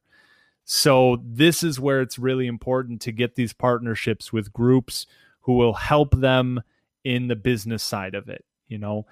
So, 0.65 1.23
this 1.23 1.63
is 1.63 1.79
where 1.79 2.01
it's 2.01 2.19
really 2.19 2.45
important 2.45 2.99
to 3.03 3.13
get 3.13 3.35
these 3.35 3.53
partnerships 3.53 4.33
with 4.33 4.51
groups 4.51 5.07
who 5.41 5.53
will 5.53 5.73
help 5.73 6.13
them 6.19 6.61
in 7.05 7.29
the 7.29 7.37
business 7.37 7.83
side 7.83 8.15
of 8.15 8.27
it. 8.27 8.43
You 8.67 8.79
know, 8.79 9.05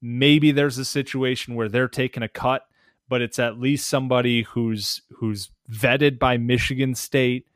maybe 0.00 0.52
there's 0.52 0.78
a 0.78 0.84
situation 0.84 1.56
where 1.56 1.68
they're 1.68 1.88
taking 1.88 2.22
a 2.22 2.28
cut, 2.28 2.62
but 3.08 3.22
it's 3.22 3.40
at 3.40 3.58
least 3.58 3.88
somebody 3.88 4.42
who's 4.42 5.02
who's 5.16 5.50
vetted 5.68 6.20
by 6.20 6.36
Michigan 6.36 6.94
State 6.94 7.48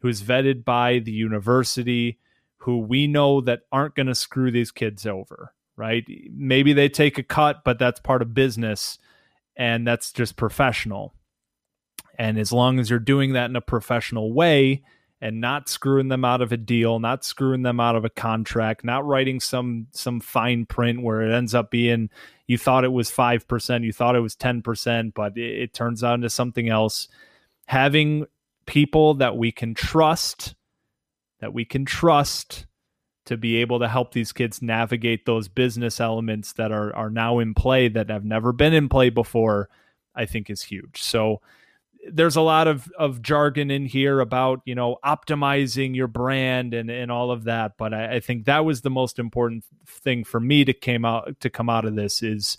who's 0.00 0.22
vetted 0.22 0.64
by 0.64 0.98
the 0.98 1.12
university, 1.12 2.18
who 2.58 2.78
we 2.78 3.06
know 3.06 3.40
that 3.40 3.62
aren't 3.72 3.94
going 3.94 4.06
to 4.06 4.14
screw 4.14 4.50
these 4.50 4.70
kids 4.70 5.06
over, 5.06 5.52
right? 5.76 6.04
Maybe 6.30 6.72
they 6.72 6.88
take 6.88 7.18
a 7.18 7.22
cut, 7.22 7.62
but 7.64 7.78
that's 7.78 8.00
part 8.00 8.22
of 8.22 8.34
business 8.34 8.98
and 9.56 9.86
that's 9.86 10.12
just 10.12 10.36
professional. 10.36 11.14
And 12.18 12.38
as 12.38 12.52
long 12.52 12.78
as 12.78 12.90
you're 12.90 12.98
doing 12.98 13.32
that 13.32 13.50
in 13.50 13.56
a 13.56 13.60
professional 13.60 14.32
way 14.32 14.82
and 15.20 15.40
not 15.40 15.68
screwing 15.68 16.08
them 16.08 16.24
out 16.24 16.40
of 16.40 16.52
a 16.52 16.56
deal, 16.56 17.00
not 17.00 17.24
screwing 17.24 17.62
them 17.62 17.80
out 17.80 17.96
of 17.96 18.04
a 18.04 18.10
contract, 18.10 18.84
not 18.84 19.04
writing 19.04 19.40
some 19.40 19.88
some 19.92 20.20
fine 20.20 20.64
print 20.66 21.02
where 21.02 21.22
it 21.22 21.34
ends 21.34 21.54
up 21.54 21.70
being 21.70 22.08
you 22.46 22.56
thought 22.56 22.84
it 22.84 22.92
was 22.92 23.10
5%, 23.10 23.84
you 23.84 23.92
thought 23.92 24.16
it 24.16 24.20
was 24.20 24.34
10%, 24.34 25.12
but 25.12 25.36
it, 25.36 25.62
it 25.62 25.74
turns 25.74 26.02
out 26.02 26.14
into 26.14 26.30
something 26.30 26.68
else. 26.68 27.08
Having 27.66 28.26
people 28.68 29.14
that 29.14 29.36
we 29.36 29.50
can 29.50 29.72
trust, 29.72 30.54
that 31.40 31.54
we 31.54 31.64
can 31.64 31.86
trust 31.86 32.66
to 33.24 33.38
be 33.38 33.56
able 33.56 33.78
to 33.78 33.88
help 33.88 34.12
these 34.12 34.30
kids 34.30 34.60
navigate 34.60 35.24
those 35.24 35.48
business 35.48 36.00
elements 36.00 36.52
that 36.52 36.70
are 36.70 36.94
are 36.94 37.10
now 37.10 37.38
in 37.38 37.54
play 37.54 37.88
that 37.88 38.10
have 38.10 38.24
never 38.24 38.52
been 38.52 38.74
in 38.74 38.88
play 38.88 39.08
before, 39.08 39.70
I 40.14 40.26
think 40.26 40.50
is 40.50 40.62
huge. 40.62 41.02
So 41.02 41.40
there's 42.10 42.36
a 42.36 42.42
lot 42.42 42.68
of, 42.68 42.90
of 42.98 43.22
jargon 43.22 43.70
in 43.70 43.86
here 43.86 44.20
about 44.20 44.60
you 44.66 44.74
know 44.74 44.98
optimizing 45.04 45.96
your 45.96 46.06
brand 46.06 46.74
and, 46.74 46.90
and 46.90 47.10
all 47.10 47.30
of 47.30 47.44
that 47.44 47.72
but 47.76 47.92
I, 47.92 48.14
I 48.14 48.20
think 48.20 48.44
that 48.44 48.64
was 48.64 48.82
the 48.82 48.90
most 48.90 49.18
important 49.18 49.64
thing 49.84 50.22
for 50.22 50.38
me 50.38 50.64
to 50.64 50.72
came 50.72 51.04
out 51.04 51.40
to 51.40 51.50
come 51.50 51.68
out 51.68 51.84
of 51.84 51.96
this 51.96 52.22
is 52.22 52.56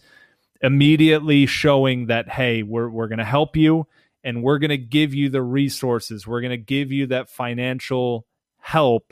immediately 0.62 1.45
showing 1.45 2.07
that 2.07 2.28
hey 2.30 2.64
we're, 2.64 2.89
we're 2.89 3.07
going 3.07 3.20
to 3.20 3.26
help 3.26 3.55
you 3.55 3.88
and 4.30 4.43
we're 4.43 4.59
going 4.59 4.69
to 4.69 4.77
give 4.77 5.15
you 5.15 5.30
the 5.30 5.41
resources. 5.41 6.27
We're 6.27 6.41
going 6.41 6.51
to 6.51 6.57
give 6.75 6.91
you 6.91 7.07
that 7.07 7.32
financial 7.32 8.27
help 8.59 9.11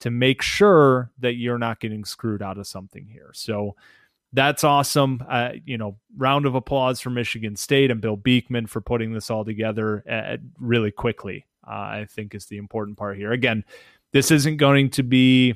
to 0.00 0.10
make 0.10 0.42
sure 0.42 1.12
that 1.20 1.34
you're 1.36 1.56
not 1.58 1.78
getting 1.78 2.04
screwed 2.04 2.42
out 2.42 2.58
of 2.58 2.66
something 2.66 3.06
here. 3.06 3.30
So 3.32 3.76
that's 4.32 4.64
awesome. 4.64 5.22
Uh, 5.28 5.52
you 5.64 5.78
know, 5.78 5.98
round 6.16 6.46
of 6.46 6.56
applause 6.56 7.00
for 7.00 7.10
Michigan 7.10 7.54
State 7.54 7.92
and 7.92 8.00
Bill 8.00 8.16
Beekman 8.16 8.66
for 8.66 8.80
putting 8.80 9.12
this 9.12 9.30
all 9.30 9.44
together 9.44 10.02
uh, 10.10 10.36
really 10.58 10.90
quickly. 10.90 11.46
uh, 11.66 11.70
I 11.70 12.06
think 12.08 12.34
is 12.34 12.46
the 12.46 12.58
important 12.58 12.96
part 12.96 13.16
here. 13.16 13.32
Again, 13.32 13.64
this 14.12 14.30
isn't 14.30 14.56
going 14.56 14.90
to 14.90 15.02
be 15.02 15.54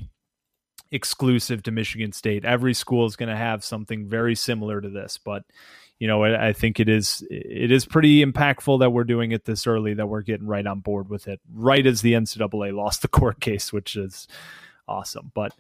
exclusive 0.91 1.63
to 1.65 1.71
Michigan 1.71 2.13
State. 2.13 2.45
Every 2.45 2.75
school 2.75 3.07
is 3.07 3.17
going 3.17 3.29
to 3.29 3.37
have 3.37 3.65
something 3.65 4.09
very 4.09 4.35
similar 4.35 4.81
to 4.81 4.89
this, 4.89 5.19
but 5.23 5.45
you 6.01 6.07
know, 6.07 6.25
I, 6.25 6.55
think 6.55 6.81
it 6.81 6.89
is 6.89 7.23
it 7.31 7.71
is 7.71 7.85
pretty 7.85 8.25
impactful 8.25 8.81
that 8.81 8.91
we're 8.91 9.05
doing 9.05 9.33
it 9.33 9.45
this 9.45 9.67
early, 9.67 9.93
that 9.95 10.07
we're 10.07 10.23
getting 10.23 10.47
right 10.47 10.67
on 10.67 10.81
board 10.81 11.11
with 11.11 11.29
it, 11.29 11.41
right 11.53 11.87
as 11.87 12.01
the 12.01 12.15
NCAA 12.15 12.75
lost 12.75 13.03
the 13.03 13.09
court 13.09 13.39
case, 13.41 13.71
which 13.71 13.97
is 13.97 14.27
awesome. 14.89 15.31
But 15.35 15.55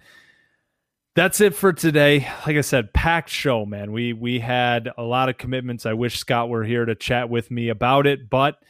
that's 1.14 1.42
it 1.42 1.54
for 1.54 1.74
today. 1.74 2.26
Like 2.46 2.56
I 2.56 2.62
said, 2.62 2.94
packed 2.94 3.28
show, 3.28 3.66
man. 3.66 3.92
We 3.92 4.14
we 4.14 4.40
had 4.40 4.88
a 4.96 5.02
lot 5.02 5.28
of 5.28 5.36
commitments. 5.36 5.84
I 5.84 5.92
wish 5.92 6.18
Scott 6.18 6.48
were 6.48 6.64
here 6.64 6.86
to 6.86 6.94
chat 6.94 7.28
with 7.28 7.50
me 7.50 7.68
about 7.68 8.06
it, 8.06 8.30
but 8.30 8.62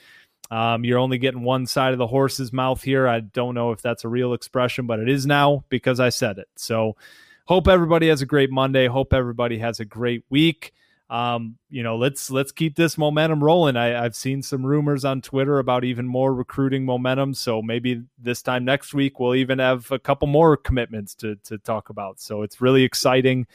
um, 0.50 0.84
you're 0.84 0.98
only 0.98 1.18
getting 1.18 1.44
one 1.44 1.66
side 1.66 1.92
of 1.92 1.98
the 2.00 2.06
horse's 2.08 2.52
mouth 2.52 2.82
here. 2.82 3.06
I 3.06 3.20
don't 3.20 3.54
know 3.54 3.70
if 3.70 3.80
that's 3.80 4.02
a 4.02 4.08
real 4.08 4.34
expression, 4.34 4.88
but 4.88 4.98
it 4.98 5.08
is 5.08 5.24
now 5.24 5.64
because 5.68 6.00
I 6.00 6.08
said 6.08 6.38
it. 6.38 6.48
So, 6.56 6.96
hope 7.44 7.68
everybody 7.68 8.08
has 8.08 8.22
a 8.22 8.26
great 8.26 8.50
Monday. 8.50 8.88
Hope 8.88 9.14
everybody 9.14 9.58
has 9.58 9.78
a 9.78 9.84
great 9.84 10.24
week. 10.30 10.72
Um, 11.10 11.58
you 11.68 11.82
know, 11.82 11.96
let's 11.96 12.30
let's 12.30 12.52
keep 12.52 12.76
this 12.76 12.96
momentum 12.96 13.42
rolling. 13.42 13.76
I, 13.76 14.04
I've 14.04 14.14
seen 14.14 14.42
some 14.42 14.64
rumors 14.64 15.04
on 15.04 15.20
Twitter 15.20 15.58
about 15.58 15.82
even 15.82 16.06
more 16.06 16.32
recruiting 16.32 16.84
momentum. 16.84 17.34
So 17.34 17.60
maybe 17.60 18.04
this 18.16 18.42
time 18.42 18.64
next 18.64 18.94
week 18.94 19.18
we'll 19.18 19.34
even 19.34 19.58
have 19.58 19.90
a 19.90 19.98
couple 19.98 20.28
more 20.28 20.56
commitments 20.56 21.16
to 21.16 21.34
to 21.44 21.58
talk 21.58 21.90
about. 21.90 22.20
So 22.20 22.42
it's 22.42 22.60
really 22.60 22.84
exciting. 22.84 23.48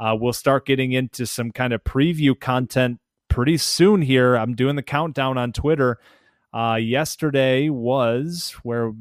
Uh, 0.00 0.16
we'll 0.18 0.32
start 0.32 0.66
getting 0.66 0.92
into 0.92 1.26
some 1.26 1.52
kind 1.52 1.72
of 1.72 1.84
preview 1.84 2.38
content 2.38 2.98
pretty 3.28 3.56
soon 3.56 4.02
here. 4.02 4.34
I'm 4.34 4.54
doing 4.54 4.74
the 4.74 4.82
countdown 4.82 5.38
on 5.38 5.52
Twitter. 5.52 5.98
Uh, 6.52 6.74
yesterday 6.74 7.68
was 7.68 8.56
where 8.64 8.92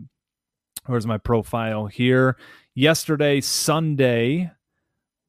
where's 0.86 1.08
my 1.08 1.18
profile 1.18 1.88
here? 1.88 2.38
Yesterday, 2.76 3.42
Sunday, 3.42 4.52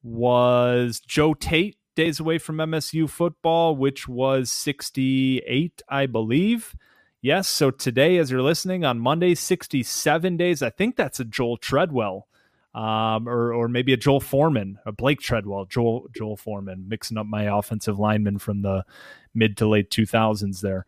was 0.03 0.99
Joe 0.99 1.33
Tate 1.33 1.77
days 1.97 2.19
away 2.19 2.37
from 2.37 2.57
MSU 2.57 3.09
football, 3.09 3.75
which 3.75 4.07
was 4.07 4.51
68, 4.51 5.81
I 5.89 6.05
believe. 6.05 6.75
Yes, 7.21 7.47
so 7.47 7.71
today, 7.71 8.17
as 8.17 8.29
you're 8.29 8.43
listening 8.43 8.85
on 8.85 8.99
Monday, 8.99 9.33
67 9.33 10.37
days. 10.37 10.61
I 10.61 10.69
think 10.69 10.95
that's 10.95 11.19
a 11.19 11.25
Joel 11.25 11.57
Treadwell, 11.57 12.27
um, 12.75 13.27
or 13.27 13.51
or 13.51 13.67
maybe 13.67 13.91
a 13.91 13.97
Joel 13.97 14.21
Foreman, 14.21 14.77
a 14.85 14.91
Blake 14.91 15.19
Treadwell, 15.19 15.65
Joel 15.65 16.07
Joel 16.15 16.37
Foreman, 16.37 16.85
mixing 16.87 17.17
up 17.17 17.25
my 17.25 17.43
offensive 17.57 17.97
lineman 17.97 18.37
from 18.37 18.61
the 18.61 18.85
mid 19.33 19.57
to 19.57 19.67
late 19.67 19.89
2000s 19.89 20.61
there. 20.61 20.85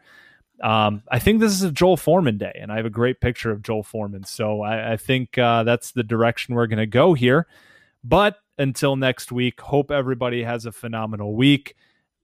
Um, 0.61 1.01
I 1.11 1.17
think 1.17 1.39
this 1.39 1.53
is 1.53 1.63
a 1.63 1.71
Joel 1.71 1.97
Foreman 1.97 2.37
day, 2.37 2.57
and 2.61 2.71
I 2.71 2.77
have 2.77 2.85
a 2.85 2.91
great 2.91 3.19
picture 3.19 3.49
of 3.49 3.63
Joel 3.63 3.83
Foreman. 3.83 4.25
So 4.25 4.61
I, 4.61 4.93
I 4.93 4.97
think 4.97 5.37
uh, 5.39 5.63
that's 5.63 5.91
the 5.91 6.03
direction 6.03 6.53
we're 6.53 6.67
going 6.67 6.77
to 6.77 6.85
go 6.85 7.15
here. 7.15 7.47
But 8.03 8.37
until 8.59 8.95
next 8.95 9.31
week, 9.31 9.59
hope 9.61 9.89
everybody 9.89 10.43
has 10.43 10.65
a 10.65 10.71
phenomenal 10.71 11.35
week. 11.35 11.75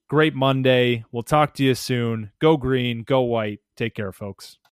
Great 0.07 0.36
Monday. 0.36 1.03
We'll 1.11 1.23
talk 1.23 1.55
to 1.55 1.63
you 1.63 1.73
soon. 1.73 2.31
Go 2.39 2.57
green, 2.57 3.03
go 3.03 3.21
white. 3.21 3.61
Take 3.75 3.95
care, 3.95 4.11
folks. 4.11 4.59